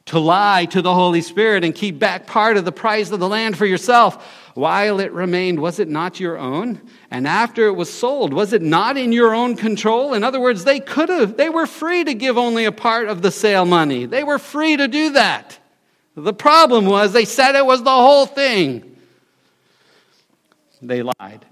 To 0.06 0.18
lie 0.18 0.64
to 0.66 0.80
the 0.80 0.94
Holy 0.94 1.20
Spirit 1.20 1.64
and 1.64 1.74
keep 1.74 1.98
back 1.98 2.26
part 2.26 2.56
of 2.56 2.64
the 2.64 2.72
price 2.72 3.10
of 3.10 3.20
the 3.20 3.28
land 3.28 3.58
for 3.58 3.66
yourself. 3.66 4.47
While 4.58 4.98
it 4.98 5.12
remained, 5.12 5.60
was 5.60 5.78
it 5.78 5.86
not 5.86 6.18
your 6.18 6.36
own? 6.36 6.80
And 7.12 7.28
after 7.28 7.68
it 7.68 7.76
was 7.76 7.88
sold, 7.88 8.34
was 8.34 8.52
it 8.52 8.60
not 8.60 8.96
in 8.96 9.12
your 9.12 9.32
own 9.32 9.54
control? 9.54 10.14
In 10.14 10.24
other 10.24 10.40
words, 10.40 10.64
they 10.64 10.80
could 10.80 11.08
have, 11.10 11.36
they 11.36 11.48
were 11.48 11.64
free 11.64 12.02
to 12.02 12.12
give 12.12 12.36
only 12.36 12.64
a 12.64 12.72
part 12.72 13.06
of 13.06 13.22
the 13.22 13.30
sale 13.30 13.64
money. 13.64 14.04
They 14.04 14.24
were 14.24 14.40
free 14.40 14.76
to 14.76 14.88
do 14.88 15.10
that. 15.10 15.60
The 16.16 16.32
problem 16.32 16.86
was 16.86 17.12
they 17.12 17.24
said 17.24 17.54
it 17.54 17.66
was 17.66 17.84
the 17.84 17.90
whole 17.90 18.26
thing. 18.26 18.96
They 20.82 21.04
lied. 21.04 21.46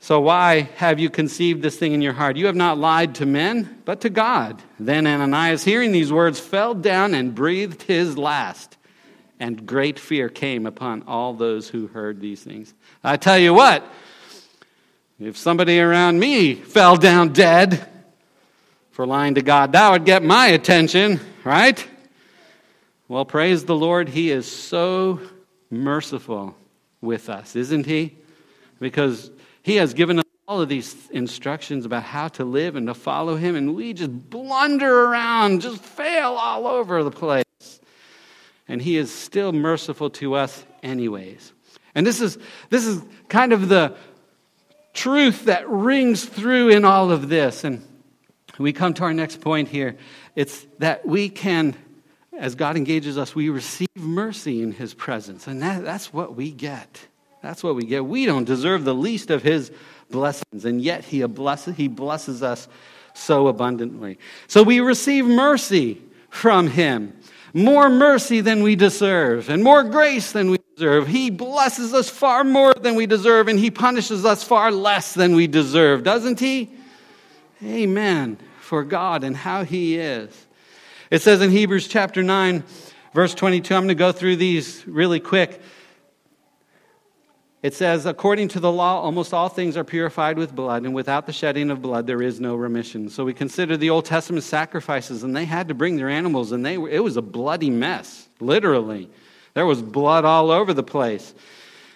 So 0.00 0.18
why 0.22 0.70
have 0.76 0.98
you 0.98 1.10
conceived 1.10 1.60
this 1.60 1.76
thing 1.76 1.92
in 1.92 2.00
your 2.00 2.14
heart? 2.14 2.38
You 2.38 2.46
have 2.46 2.56
not 2.56 2.78
lied 2.78 3.16
to 3.16 3.26
men, 3.26 3.82
but 3.84 4.00
to 4.00 4.08
God. 4.08 4.62
Then 4.80 5.06
Ananias, 5.06 5.62
hearing 5.62 5.92
these 5.92 6.10
words, 6.10 6.40
fell 6.40 6.72
down 6.72 7.12
and 7.12 7.34
breathed 7.34 7.82
his 7.82 8.16
last. 8.16 8.78
And 9.44 9.66
great 9.66 9.98
fear 9.98 10.30
came 10.30 10.64
upon 10.64 11.02
all 11.06 11.34
those 11.34 11.68
who 11.68 11.86
heard 11.86 12.18
these 12.18 12.42
things. 12.42 12.72
I 13.02 13.18
tell 13.18 13.36
you 13.36 13.52
what, 13.52 13.84
if 15.20 15.36
somebody 15.36 15.78
around 15.78 16.18
me 16.18 16.54
fell 16.54 16.96
down 16.96 17.34
dead 17.34 17.86
for 18.92 19.06
lying 19.06 19.34
to 19.34 19.42
God, 19.42 19.72
that 19.72 19.90
would 19.90 20.06
get 20.06 20.22
my 20.22 20.46
attention, 20.46 21.20
right? 21.44 21.86
Well, 23.06 23.26
praise 23.26 23.66
the 23.66 23.76
Lord, 23.76 24.08
He 24.08 24.30
is 24.30 24.50
so 24.50 25.20
merciful 25.70 26.56
with 27.02 27.28
us, 27.28 27.54
isn't 27.54 27.84
He? 27.84 28.16
Because 28.80 29.30
he 29.62 29.76
has 29.76 29.92
given 29.92 30.20
us 30.20 30.24
all 30.48 30.62
of 30.62 30.70
these 30.70 31.10
instructions 31.10 31.84
about 31.84 32.04
how 32.04 32.28
to 32.28 32.46
live 32.46 32.76
and 32.76 32.86
to 32.86 32.94
follow 32.94 33.36
Him, 33.36 33.56
and 33.56 33.74
we 33.74 33.92
just 33.92 34.30
blunder 34.30 35.04
around, 35.04 35.60
just 35.60 35.82
fail 35.82 36.32
all 36.32 36.66
over 36.66 37.04
the 37.04 37.10
place. 37.10 37.43
And 38.68 38.80
He 38.80 38.96
is 38.96 39.12
still 39.12 39.52
merciful 39.52 40.10
to 40.10 40.34
us, 40.34 40.64
anyways. 40.82 41.52
And 41.94 42.06
this 42.06 42.20
is, 42.20 42.38
this 42.70 42.86
is 42.86 43.02
kind 43.28 43.52
of 43.52 43.68
the 43.68 43.96
truth 44.92 45.44
that 45.46 45.68
rings 45.68 46.24
through 46.24 46.70
in 46.70 46.84
all 46.84 47.10
of 47.10 47.28
this. 47.28 47.64
And 47.64 47.86
we 48.58 48.72
come 48.72 48.94
to 48.94 49.04
our 49.04 49.14
next 49.14 49.40
point 49.40 49.68
here. 49.68 49.96
It's 50.34 50.66
that 50.78 51.06
we 51.06 51.28
can, 51.28 51.76
as 52.36 52.54
God 52.54 52.76
engages 52.76 53.18
us, 53.18 53.34
we 53.34 53.48
receive 53.48 53.88
mercy 53.96 54.62
in 54.62 54.72
His 54.72 54.94
presence. 54.94 55.46
And 55.46 55.62
that, 55.62 55.84
that's 55.84 56.12
what 56.12 56.34
we 56.34 56.50
get. 56.50 57.06
That's 57.44 57.62
what 57.62 57.76
we 57.76 57.84
get. 57.84 58.06
We 58.06 58.24
don't 58.24 58.44
deserve 58.44 58.84
the 58.84 58.94
least 58.94 59.30
of 59.30 59.42
his 59.42 59.70
blessings, 60.10 60.64
and 60.64 60.80
yet 60.80 61.04
he 61.04 61.22
blesses, 61.26 61.76
he 61.76 61.88
blesses 61.88 62.42
us 62.42 62.68
so 63.12 63.48
abundantly. 63.48 64.18
So 64.46 64.62
we 64.62 64.80
receive 64.80 65.26
mercy 65.26 66.00
from 66.30 66.68
him. 66.68 67.12
More 67.56 67.88
mercy 67.88 68.40
than 68.40 68.64
we 68.64 68.74
deserve, 68.74 69.48
and 69.48 69.62
more 69.62 69.84
grace 69.84 70.32
than 70.32 70.50
we 70.50 70.58
deserve. 70.74 71.06
He 71.06 71.30
blesses 71.30 71.94
us 71.94 72.10
far 72.10 72.42
more 72.42 72.74
than 72.74 72.96
we 72.96 73.06
deserve, 73.06 73.46
and 73.46 73.58
he 73.58 73.70
punishes 73.70 74.24
us 74.24 74.42
far 74.42 74.72
less 74.72 75.14
than 75.14 75.36
we 75.36 75.46
deserve, 75.46 76.02
doesn't 76.02 76.40
he? 76.40 76.70
Amen. 77.62 78.38
For 78.60 78.82
God 78.82 79.22
and 79.22 79.36
how 79.36 79.62
he 79.62 79.96
is. 79.96 80.46
It 81.12 81.22
says 81.22 81.40
in 81.40 81.50
Hebrews 81.50 81.86
chapter 81.86 82.24
9, 82.24 82.64
verse 83.14 83.34
22, 83.34 83.72
I'm 83.72 83.82
going 83.82 83.88
to 83.88 83.94
go 83.94 84.10
through 84.10 84.34
these 84.34 84.84
really 84.86 85.20
quick. 85.20 85.62
It 87.64 87.72
says, 87.72 88.04
according 88.04 88.48
to 88.48 88.60
the 88.60 88.70
law, 88.70 89.00
almost 89.00 89.32
all 89.32 89.48
things 89.48 89.78
are 89.78 89.84
purified 89.84 90.36
with 90.36 90.54
blood, 90.54 90.82
and 90.82 90.94
without 90.94 91.24
the 91.24 91.32
shedding 91.32 91.70
of 91.70 91.80
blood, 91.80 92.06
there 92.06 92.20
is 92.20 92.38
no 92.38 92.56
remission. 92.56 93.08
So 93.08 93.24
we 93.24 93.32
consider 93.32 93.78
the 93.78 93.88
Old 93.88 94.04
Testament 94.04 94.44
sacrifices, 94.44 95.22
and 95.22 95.34
they 95.34 95.46
had 95.46 95.68
to 95.68 95.74
bring 95.74 95.96
their 95.96 96.10
animals, 96.10 96.52
and 96.52 96.62
they, 96.62 96.74
it 96.74 97.02
was 97.02 97.16
a 97.16 97.22
bloody 97.22 97.70
mess, 97.70 98.28
literally. 98.38 99.08
There 99.54 99.64
was 99.64 99.80
blood 99.80 100.26
all 100.26 100.50
over 100.50 100.74
the 100.74 100.82
place. 100.82 101.34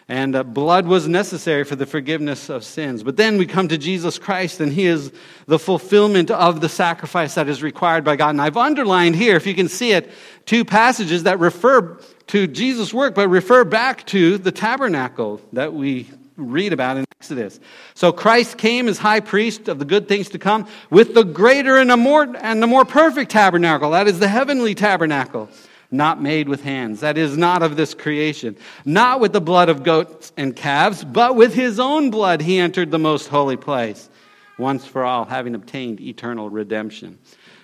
And 0.09 0.35
uh, 0.35 0.43
blood 0.43 0.87
was 0.87 1.07
necessary 1.07 1.65
for 1.65 1.77
the 1.77 1.85
forgiveness 1.85 2.49
of 2.49 2.65
sins. 2.65 3.03
But 3.03 3.19
then 3.19 3.37
we 3.37 3.45
come 3.45 3.69
to 3.69 3.77
Jesus 3.77 4.19
Christ, 4.19 4.61
and 4.61 4.73
He 4.73 4.87
is 4.87 5.13
the 5.45 5.59
fulfillment 5.59 6.31
of 6.31 6.63
the 6.63 6.71
sacrifice 6.71 7.35
that 7.35 7.47
is 7.47 7.63
required 7.63 8.05
by 8.05 8.17
God. 8.17 8.31
And 8.31 8.41
I've 8.41 8.57
underlined 8.57 9.17
here, 9.17 9.37
if 9.37 9.47
you 9.47 9.55
can 9.55 9.69
see 9.69 9.93
it, 9.93 10.11
two 10.47 10.65
passages 10.65 11.25
that 11.25 11.39
refer 11.39 12.01
to 12.29 12.47
Jesus' 12.47 12.95
work, 12.95 13.15
but 13.15 13.29
refer 13.29 13.65
back 13.65 14.07
to 14.07 14.39
the 14.39 14.53
tabernacle 14.53 15.41
that 15.53 15.75
we 15.75 16.09
read 16.37 16.73
about 16.73 16.97
in 16.97 17.05
Exodus. 17.21 17.59
So 17.95 18.13
Christ 18.13 18.57
came 18.59 18.89
as 18.89 18.99
high 18.99 19.21
priest 19.21 19.69
of 19.69 19.79
the 19.79 19.85
good 19.85 20.09
things 20.09 20.29
to 20.31 20.39
come 20.39 20.69
with 20.89 21.15
the 21.15 21.25
greater 21.25 21.77
and 21.79 21.91
the 21.91 21.97
more, 21.97 22.35
and 22.37 22.63
the 22.63 22.67
more 22.67 22.85
perfect 22.85 23.31
tabernacle. 23.31 23.91
That 23.91 24.07
is 24.07 24.19
the 24.19 24.29
heavenly 24.29 24.75
tabernacle 24.75 25.49
not 25.91 26.21
made 26.21 26.49
with 26.49 26.63
hands, 26.63 27.01
that 27.01 27.17
is, 27.17 27.37
not 27.37 27.63
of 27.63 27.77
this 27.77 27.95
creation, 27.95 28.57
not 28.85 29.21
with 29.21 29.33
the 29.33 29.41
blood 29.41 29.69
of 29.69 29.83
goats 29.83 30.33
and 30.37 30.55
calves, 30.55 31.03
but 31.03 31.35
with 31.35 31.55
his 31.55 31.81
own 31.81 32.11
blood 32.11 32.43
he 32.43 32.59
entered 32.59 32.91
the 32.91 32.99
most 32.99 33.29
holy 33.29 33.57
place, 33.57 34.11
once 34.59 34.85
for 34.85 35.03
all, 35.03 35.25
having 35.25 35.55
obtained 35.55 35.99
eternal 36.01 36.51
redemption. 36.51 37.19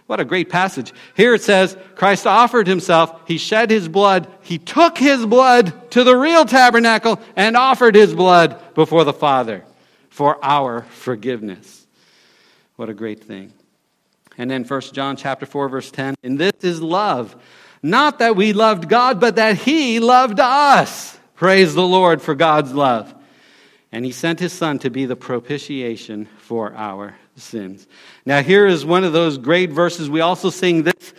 What 0.06 0.20
a 0.20 0.24
great 0.24 0.50
passage. 0.50 0.92
Here 1.16 1.34
it 1.34 1.42
says, 1.42 1.76
Christ 1.94 2.26
offered 2.26 2.66
himself, 2.66 3.26
he 3.26 3.38
shed 3.38 3.70
his 3.70 3.88
blood, 3.88 4.28
he 4.42 4.58
took 4.58 4.98
his 4.98 5.24
blood 5.24 5.90
to 5.92 6.04
the 6.04 6.16
real 6.16 6.44
tabernacle 6.44 7.20
and 7.36 7.56
offered 7.56 7.94
his 7.94 8.14
blood 8.14 8.60
before 8.74 9.04
the 9.04 9.12
Father 9.12 9.64
for 10.10 10.38
our 10.44 10.82
forgiveness. 10.82 11.86
What 12.76 12.90
a 12.90 12.94
great 12.94 13.24
thing. 13.24 13.52
And 14.36 14.50
then 14.50 14.64
1 14.64 14.80
John 14.92 15.16
chapter 15.16 15.46
4 15.46 15.68
verse 15.68 15.90
10, 15.90 16.16
and 16.22 16.38
this 16.38 16.52
is 16.62 16.82
love 16.82 17.34
not 17.84 18.20
that 18.20 18.34
we 18.34 18.54
loved 18.54 18.88
God, 18.88 19.20
but 19.20 19.36
that 19.36 19.58
He 19.58 20.00
loved 20.00 20.40
us. 20.40 21.18
Praise 21.34 21.74
the 21.74 21.86
Lord 21.86 22.22
for 22.22 22.34
God's 22.34 22.72
love. 22.72 23.14
And 23.92 24.06
He 24.06 24.10
sent 24.10 24.40
His 24.40 24.54
Son 24.54 24.78
to 24.78 24.88
be 24.88 25.04
the 25.04 25.16
propitiation 25.16 26.26
for 26.38 26.72
our 26.74 27.14
sins. 27.36 27.86
Now, 28.24 28.42
here 28.42 28.66
is 28.66 28.84
one 28.84 29.04
of 29.04 29.12
those 29.12 29.38
great 29.38 29.70
verses. 29.70 30.08
We 30.08 30.20
also 30.20 30.50
sing 30.50 30.82
this. 30.84 31.14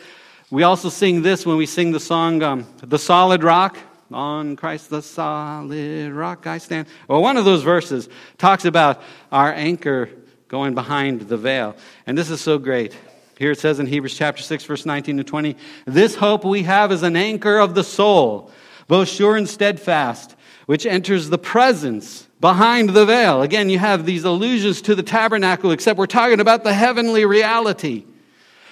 We 0.50 0.64
also 0.64 0.90
sing 0.90 1.22
this 1.22 1.46
when 1.46 1.58
we 1.58 1.66
sing 1.66 1.92
the 1.92 2.00
song, 2.00 2.42
um, 2.44 2.68
The 2.84 3.00
Solid 3.00 3.44
Rock. 3.44 3.78
On 4.12 4.56
Christ 4.56 4.92
the 4.92 5.02
solid 5.02 6.12
rock 6.12 6.46
I 6.46 6.60
stand. 6.60 6.88
Well, 7.08 7.24
one 7.24 7.38
of 7.38 7.46
those 7.46 7.64
verses 7.64 8.08
talks 8.38 8.64
about 8.64 9.02
our 9.32 9.52
anchor 9.52 10.10
going 10.48 10.76
behind 10.76 11.22
the 11.22 11.38
veil. 11.38 11.76
And 12.06 12.16
this 12.16 12.30
is 12.30 12.40
so 12.40 12.60
great. 12.60 12.96
Here 13.38 13.52
it 13.52 13.60
says 13.60 13.80
in 13.80 13.88
Hebrews 13.88 14.16
chapter 14.16 14.42
6, 14.42 14.64
verse 14.66 14.86
19 14.86 15.18
to 15.18 15.24
20, 15.24 15.58
this 15.86 16.16
hope 16.16 16.46
we 16.46 16.64
have 16.64 16.92
is 16.92 17.04
an 17.04 17.16
anchor 17.16 17.58
of 17.58 17.76
the 17.76 17.84
soul, 17.84 18.52
both 18.88 19.10
sure 19.10 19.36
and 19.36 19.50
steadfast, 19.50 20.35
which 20.66 20.86
enters 20.86 21.30
the 21.30 21.38
presence 21.38 22.28
behind 22.40 22.90
the 22.90 23.06
veil. 23.06 23.42
Again, 23.42 23.70
you 23.70 23.80
have 23.80 24.06
these 24.06 24.24
allusions 24.24 24.82
to 24.84 24.96
the 24.96 25.04
tabernacle, 25.04 25.72
except 25.72 25.98
we're 25.98 26.08
talking 26.08 26.40
about 26.40 26.64
the 26.64 26.74
heavenly 26.74 27.26
reality 27.26 28.06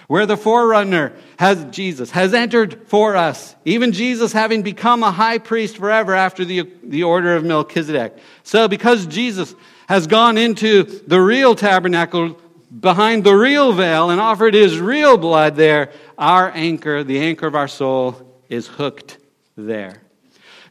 where 0.08 0.26
the 0.26 0.36
forerunner 0.36 1.14
has 1.40 1.64
Jesus 1.72 2.12
has 2.12 2.34
entered 2.34 2.88
for 2.88 3.16
us 3.16 3.56
even 3.64 3.94
jesus 3.94 4.34
having 4.34 4.62
become 4.62 5.02
a 5.02 5.12
high 5.12 5.38
priest 5.38 5.78
forever 5.78 6.14
after 6.14 6.44
the, 6.44 6.70
the 6.84 7.04
order 7.04 7.38
of 7.38 7.46
melchizedek 7.46 8.14
so 8.44 8.68
because 8.68 9.08
jesus 9.08 9.56
has 9.88 10.06
gone 10.06 10.38
into 10.38 10.84
the 11.08 11.20
real 11.20 11.56
tabernacle 11.56 12.38
behind 12.80 13.24
the 13.24 13.36
real 13.36 13.74
veil 13.74 14.10
and 14.10 14.20
offered 14.20 14.54
his 14.54 14.80
real 14.80 15.18
blood 15.18 15.56
there, 15.56 15.92
our 16.18 16.52
anchor, 16.52 17.04
the 17.04 17.20
anchor 17.20 17.48
of 17.48 17.56
our 17.56 17.68
soul, 17.68 18.42
is 18.50 18.68
hooked 18.68 19.18
there. 19.56 20.03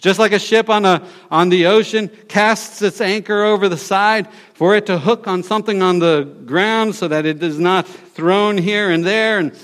Just 0.02 0.18
like 0.18 0.32
a 0.32 0.38
ship 0.40 0.68
on, 0.68 0.84
a, 0.84 1.06
on 1.30 1.48
the 1.48 1.66
ocean 1.66 2.10
casts 2.26 2.82
its 2.82 3.00
anchor 3.00 3.44
over 3.44 3.68
the 3.68 3.76
side 3.76 4.26
for 4.52 4.74
it 4.74 4.86
to 4.86 4.98
hook 4.98 5.28
on 5.28 5.44
something 5.44 5.80
on 5.80 6.00
the 6.00 6.24
ground 6.44 6.96
so 6.96 7.06
that 7.06 7.24
it 7.24 7.40
is 7.40 7.60
not 7.60 7.86
thrown 7.86 8.58
here 8.58 8.90
and 8.90 9.04
there 9.04 9.38
and, 9.38 9.56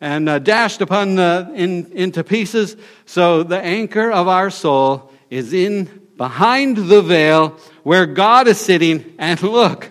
and 0.00 0.30
uh, 0.30 0.38
dashed 0.38 0.80
upon 0.80 1.16
the, 1.16 1.52
in, 1.54 1.92
into 1.92 2.24
pieces. 2.24 2.74
So 3.04 3.42
the 3.42 3.60
anchor 3.60 4.10
of 4.10 4.28
our 4.28 4.48
soul 4.48 5.12
is 5.28 5.52
in 5.52 6.08
behind 6.16 6.78
the 6.78 7.02
veil 7.02 7.58
where 7.82 8.06
God 8.06 8.48
is 8.48 8.58
sitting. 8.58 9.14
And 9.18 9.42
look, 9.42 9.90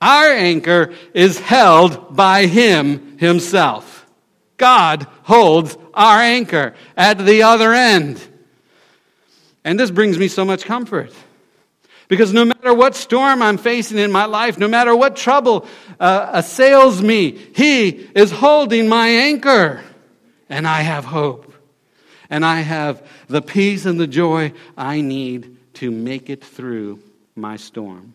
our 0.00 0.32
anchor 0.32 0.94
is 1.12 1.38
held 1.38 2.16
by 2.16 2.46
Him 2.46 3.18
Himself. 3.18 4.06
God 4.56 5.06
holds 5.24 5.76
our 5.92 6.20
anchor 6.22 6.72
at 6.96 7.18
the 7.18 7.42
other 7.42 7.74
end. 7.74 8.26
And 9.66 9.80
this 9.80 9.90
brings 9.90 10.16
me 10.16 10.28
so 10.28 10.44
much 10.44 10.64
comfort. 10.64 11.12
Because 12.06 12.32
no 12.32 12.44
matter 12.44 12.72
what 12.72 12.94
storm 12.94 13.42
I'm 13.42 13.58
facing 13.58 13.98
in 13.98 14.12
my 14.12 14.26
life, 14.26 14.58
no 14.58 14.68
matter 14.68 14.94
what 14.94 15.16
trouble 15.16 15.66
uh, 15.98 16.30
assails 16.34 17.02
me, 17.02 17.32
He 17.32 17.88
is 17.88 18.30
holding 18.30 18.88
my 18.88 19.08
anchor. 19.08 19.82
And 20.48 20.68
I 20.68 20.82
have 20.82 21.04
hope. 21.04 21.52
And 22.30 22.44
I 22.44 22.60
have 22.60 23.04
the 23.26 23.42
peace 23.42 23.86
and 23.86 23.98
the 23.98 24.06
joy 24.06 24.52
I 24.78 25.00
need 25.00 25.56
to 25.74 25.90
make 25.90 26.30
it 26.30 26.44
through 26.44 27.00
my 27.34 27.56
storm. 27.56 28.14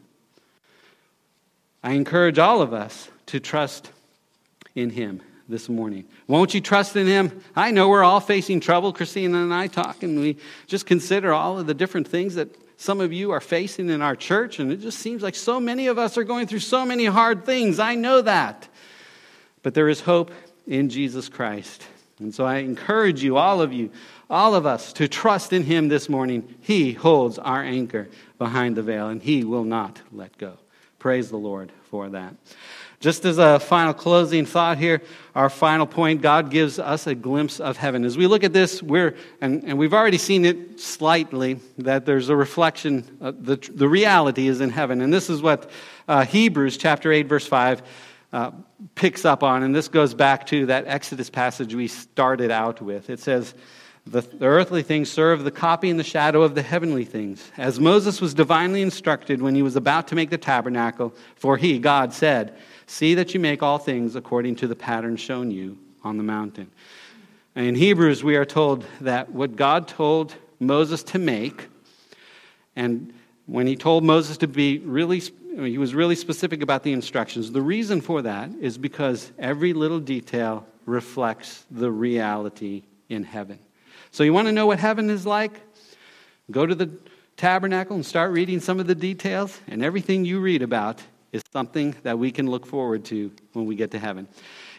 I 1.84 1.94
encourage 1.94 2.40
all 2.40 2.62
of 2.62 2.74
us 2.74 3.10
to 3.26 3.42
trust 3.42 3.92
in 4.74 4.90
Him 4.90 5.22
this 5.52 5.70
morning. 5.70 6.06
Won't 6.28 6.54
you 6.54 6.62
trust 6.62 6.96
in 6.96 7.06
Him? 7.06 7.44
I 7.56 7.70
know 7.72 7.90
we're 7.90 8.04
all 8.04 8.20
facing 8.20 8.60
trouble. 8.60 8.94
Christina 8.94 9.38
and 9.44 9.54
I 9.54 9.68
talk, 9.68 10.02
and 10.02 10.20
we 10.20 10.38
just 10.66 10.86
consider 10.86 11.34
all 11.34 11.60
of 11.60 11.68
the 11.68 11.74
different 11.74 12.08
things 12.08 12.36
that 12.36 12.56
some 12.78 13.00
of 13.00 13.14
you 13.14 13.30
are 13.30 13.40
facing 13.40 13.90
in 13.90 14.02
our 14.02 14.16
church, 14.16 14.58
and 14.58 14.72
it 14.72 14.78
just 14.78 14.98
seems 14.98 15.22
like 15.22 15.36
so 15.36 15.60
many 15.60 15.86
of 15.86 16.00
us 16.00 16.18
are 16.18 16.24
going 16.24 16.48
through 16.48 16.60
so 16.60 16.84
many 16.84 17.06
hard 17.06 17.46
things. 17.46 17.78
I 17.78 17.94
know 17.94 18.22
that. 18.22 18.68
But 19.62 19.76
there 19.76 19.90
is 19.90 20.02
hope 20.02 20.32
in 20.66 20.90
Jesus 20.90 21.30
Christ. 21.30 21.86
And 22.20 22.34
so 22.34 22.46
I 22.46 22.58
encourage 22.58 23.22
you, 23.24 23.38
all 23.38 23.62
of 23.62 23.74
you, 23.74 23.92
all 24.30 24.56
of 24.56 24.66
us, 24.66 24.94
to 24.94 25.08
trust 25.08 25.54
in 25.54 25.64
Him 25.64 25.90
this 25.90 26.10
morning. 26.10 26.56
He 26.62 26.94
holds 26.94 27.38
our 27.38 27.62
anchor 27.62 28.08
behind 28.40 28.78
the 28.78 28.82
veil, 28.82 29.10
and 29.10 29.22
He 29.22 29.44
will 29.44 29.64
not 29.64 30.02
let 30.12 30.38
go. 30.38 30.58
Praise 30.98 31.30
the 31.30 31.38
Lord 31.38 31.72
for 31.90 32.10
that. 32.10 32.36
Just 33.02 33.26
as 33.26 33.40
a 33.40 33.60
final 33.60 33.96
closing 33.96 34.46
thought 34.46 34.78
here, 34.78 35.02
our 35.34 35.50
final 35.50 35.88
point, 35.88 36.22
God 36.22 36.52
gives 36.52 36.78
us 36.78 37.08
a 37.08 37.16
glimpse 37.16 37.60
of 37.60 37.76
heaven. 37.76 38.06
As 38.06 38.16
we 38.16 38.28
look 38.28 38.44
at 38.44 38.54
this, 38.54 38.84
we're, 38.84 39.16
and, 39.42 39.64
and 39.64 39.80
we've 39.80 39.94
already 39.94 40.20
seen 40.20 40.46
it 40.46 40.80
slightly, 40.80 41.60
that 41.80 42.06
there's 42.06 42.30
a 42.30 42.36
reflection, 42.36 43.04
the, 43.20 43.58
the 43.74 43.90
reality 43.90 44.48
is 44.48 44.62
in 44.62 44.70
heaven. 44.70 45.02
And 45.02 45.12
this 45.12 45.32
is 45.32 45.42
what 45.42 45.72
uh, 46.08 46.26
Hebrews 46.26 46.78
chapter 46.78 47.12
8, 47.12 47.24
verse 47.24 47.48
5 47.48 47.82
uh, 48.34 48.52
picks 48.94 49.26
up 49.26 49.42
on. 49.42 49.64
And 49.64 49.74
this 49.74 49.88
goes 49.88 50.14
back 50.14 50.46
to 50.48 50.68
that 50.68 50.86
Exodus 50.86 51.32
passage 51.32 51.74
we 51.74 51.88
started 51.88 52.52
out 52.52 52.84
with. 52.84 53.10
It 53.10 53.20
says, 53.20 53.56
the, 54.06 54.22
the, 54.22 54.46
earthly 54.46 54.84
things 54.84 55.12
serve 55.12 55.44
the 55.44 55.52
copy 55.52 55.90
and 55.90 56.00
the 56.00 56.04
shadow 56.04 56.44
of 56.44 56.54
the 56.54 56.62
heavenly 56.62 57.06
things. 57.06 57.52
As 57.58 57.80
Moses 57.80 58.22
was 58.22 58.36
divinely 58.36 58.84
instructed 58.84 59.42
when 59.42 59.56
he 59.56 59.64
was 59.64 59.76
about 59.76 60.08
to 60.10 60.16
make 60.16 60.30
the 60.30 60.38
tabernacle, 60.38 61.16
for 61.36 61.58
he, 61.58 61.80
God, 61.80 62.14
said, 62.14 62.56
See 62.92 63.14
that 63.14 63.34
you 63.34 63.40
make 63.40 63.64
all 63.64 63.78
things 63.78 64.18
according 64.18 64.58
to 64.58 64.68
the 64.68 64.76
pattern 64.76 65.16
shown 65.16 65.50
you 65.50 65.78
on 66.04 66.18
the 66.18 66.24
mountain. 66.24 66.70
In 67.56 67.74
Hebrews, 67.74 68.22
we 68.22 68.36
are 68.36 68.44
told 68.44 68.86
that 69.00 69.32
what 69.32 69.56
God 69.56 69.88
told 69.88 70.36
Moses 70.60 71.02
to 71.04 71.18
make, 71.18 71.70
and 72.76 73.14
when 73.46 73.66
he 73.66 73.78
told 73.78 74.04
Moses 74.04 74.36
to 74.40 74.48
be 74.48 74.80
really, 74.80 75.22
he 75.56 75.78
was 75.78 75.96
really 75.96 76.16
specific 76.16 76.62
about 76.62 76.84
the 76.84 76.92
instructions. 76.92 77.54
The 77.54 77.62
reason 77.62 78.02
for 78.02 78.24
that 78.24 78.50
is 78.60 78.78
because 78.78 79.32
every 79.40 79.72
little 79.72 80.02
detail 80.02 80.68
reflects 80.86 81.66
the 81.72 81.90
reality 81.90 82.84
in 83.08 83.24
heaven. 83.24 83.60
So, 84.12 84.24
you 84.24 84.34
want 84.34 84.50
to 84.50 84.52
know 84.52 84.66
what 84.66 84.80
heaven 84.80 85.10
is 85.10 85.26
like? 85.26 85.54
Go 86.52 86.66
to 86.66 86.76
the 86.76 86.92
tabernacle 87.38 87.96
and 87.96 88.06
start 88.06 88.34
reading 88.34 88.60
some 88.60 88.82
of 88.82 88.88
the 88.88 88.96
details, 88.96 89.62
and 89.70 89.82
everything 89.82 90.26
you 90.26 90.42
read 90.42 90.62
about 90.62 91.02
is 91.32 91.44
something 91.54 91.96
that 92.04 92.20
we 92.20 92.32
can 92.32 92.50
look 92.50 92.66
forward 92.66 93.06
to 93.06 93.32
when 93.54 93.66
we 93.66 93.76
get 93.76 93.92
to 93.92 94.00
heaven. 94.00 94.28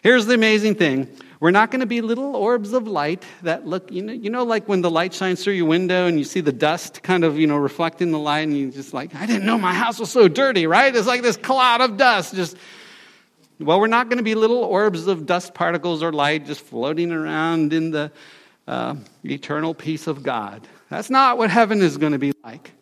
Here's 0.03 0.27
the 0.27 0.35
amazing 0.35 0.75
thing. 0.75 1.09
We're 1.41 1.53
not 1.53 1.71
going 1.71 1.81
to 1.81 1.87
be 1.87 2.01
little 2.01 2.35
orbs 2.37 2.73
of 2.73 2.87
light 2.87 3.25
that 3.43 3.67
look, 3.67 3.91
you 3.91 4.03
know, 4.03 4.13
you 4.13 4.31
know, 4.31 4.43
like 4.43 4.69
when 4.69 4.81
the 4.81 4.91
light 4.91 5.15
shines 5.15 5.43
through 5.43 5.55
your 5.55 5.67
window 5.67 6.07
and 6.07 6.19
you 6.19 6.25
see 6.25 6.41
the 6.41 6.53
dust 6.53 7.03
kind 7.03 7.25
of, 7.25 7.39
you 7.39 7.47
know, 7.47 7.57
reflecting 7.57 8.11
the 8.11 8.19
light 8.19 8.41
and 8.41 8.59
you're 8.59 8.71
just 8.71 8.93
like, 8.93 9.15
I 9.15 9.27
didn't 9.27 9.47
know 9.47 9.59
my 9.59 9.73
house 9.73 9.99
was 9.99 10.11
so 10.11 10.29
dirty, 10.29 10.67
right? 10.67 10.95
It's 10.95 11.07
like 11.07 11.23
this 11.23 11.37
cloud 11.37 11.81
of 11.81 11.97
dust 11.97 12.35
just, 12.35 12.57
well, 13.61 13.81
we're 13.81 13.87
not 13.87 14.09
going 14.09 14.19
to 14.19 14.25
be 14.25 14.35
little 14.35 14.59
orbs 14.59 15.07
of 15.07 15.25
dust 15.25 15.55
particles 15.55 16.03
or 16.03 16.13
light 16.13 16.47
just 16.47 16.63
floating 16.63 17.13
around 17.13 17.73
in 17.73 17.93
the 17.93 18.11
uh, 18.67 18.97
eternal 19.25 19.73
peace 19.73 20.07
of 20.07 20.23
God. 20.23 20.67
That's 20.91 21.11
not 21.11 21.39
what 21.39 21.49
heaven 21.51 21.81
is 21.81 21.97
going 21.97 22.13
to 22.13 22.19
be 22.19 22.33
like. 22.45 22.73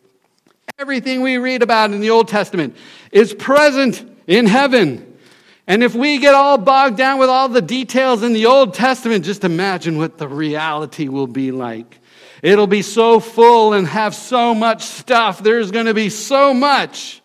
Everything 0.81 1.21
we 1.21 1.37
read 1.37 1.62
about 1.62 1.90
in 1.90 2.01
the 2.01 2.09
Old 2.09 2.27
Testament 2.27 2.75
is 3.12 3.35
present 3.35 4.03
in 4.27 4.47
heaven. 4.47 5.19
And 5.66 5.83
if 5.83 5.95
we 5.95 6.16
get 6.16 6.35
all 6.35 6.57
bogged 6.57 6.97
down 6.97 7.19
with 7.19 7.29
all 7.29 7.51
the 7.51 7.61
details 7.61 8.23
in 8.23 8.33
the 8.33 8.47
Old 8.47 8.73
Testament, 8.73 9.27
just 9.27 9.45
imagine 9.45 9.99
what 9.99 10.16
the 10.16 10.27
reality 10.27 11.09
will 11.09 11.27
be 11.27 11.53
like. 11.53 11.99
It'll 12.43 12.66
be 12.66 12.81
so 12.81 13.21
full 13.21 13.75
and 13.75 13.87
have 13.88 14.14
so 14.14 14.55
much 14.55 14.85
stuff. 14.85 15.43
There's 15.43 15.71
going 15.71 15.85
to 15.85 15.93
be 15.93 16.09
so 16.09 16.55
much 16.55 17.21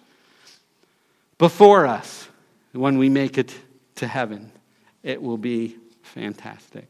before 1.38 1.88
us 1.88 2.28
when 2.74 2.98
we 2.98 3.08
make 3.08 3.38
it 3.38 3.58
to 3.96 4.06
heaven. 4.06 4.52
It 5.02 5.22
will 5.22 5.38
be 5.38 5.78
fantastic. 6.04 6.89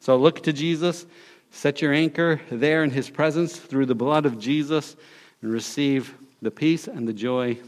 So 0.00 0.16
look 0.16 0.42
to 0.42 0.52
Jesus. 0.52 1.06
Set 1.52 1.80
your 1.80 1.92
anchor 1.92 2.40
there 2.50 2.82
in 2.82 2.90
his 2.90 3.08
presence 3.08 3.56
through 3.56 3.86
the 3.86 3.94
blood 3.94 4.26
of 4.26 4.40
Jesus 4.40 4.96
and 5.42 5.52
receive 5.52 6.14
the 6.42 6.50
peace 6.50 6.88
and 6.88 7.06
the 7.06 7.12
joy 7.12 7.58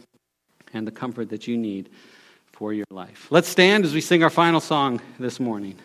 and 0.72 0.86
the 0.86 0.90
comfort 0.90 1.28
that 1.30 1.46
you 1.46 1.56
need 1.56 1.90
for 2.52 2.72
your 2.72 2.86
life. 2.90 3.28
Let's 3.30 3.48
stand 3.48 3.84
as 3.84 3.94
we 3.94 4.00
sing 4.00 4.22
our 4.22 4.30
final 4.30 4.60
song 4.60 5.00
this 5.18 5.40
morning. 5.40 5.76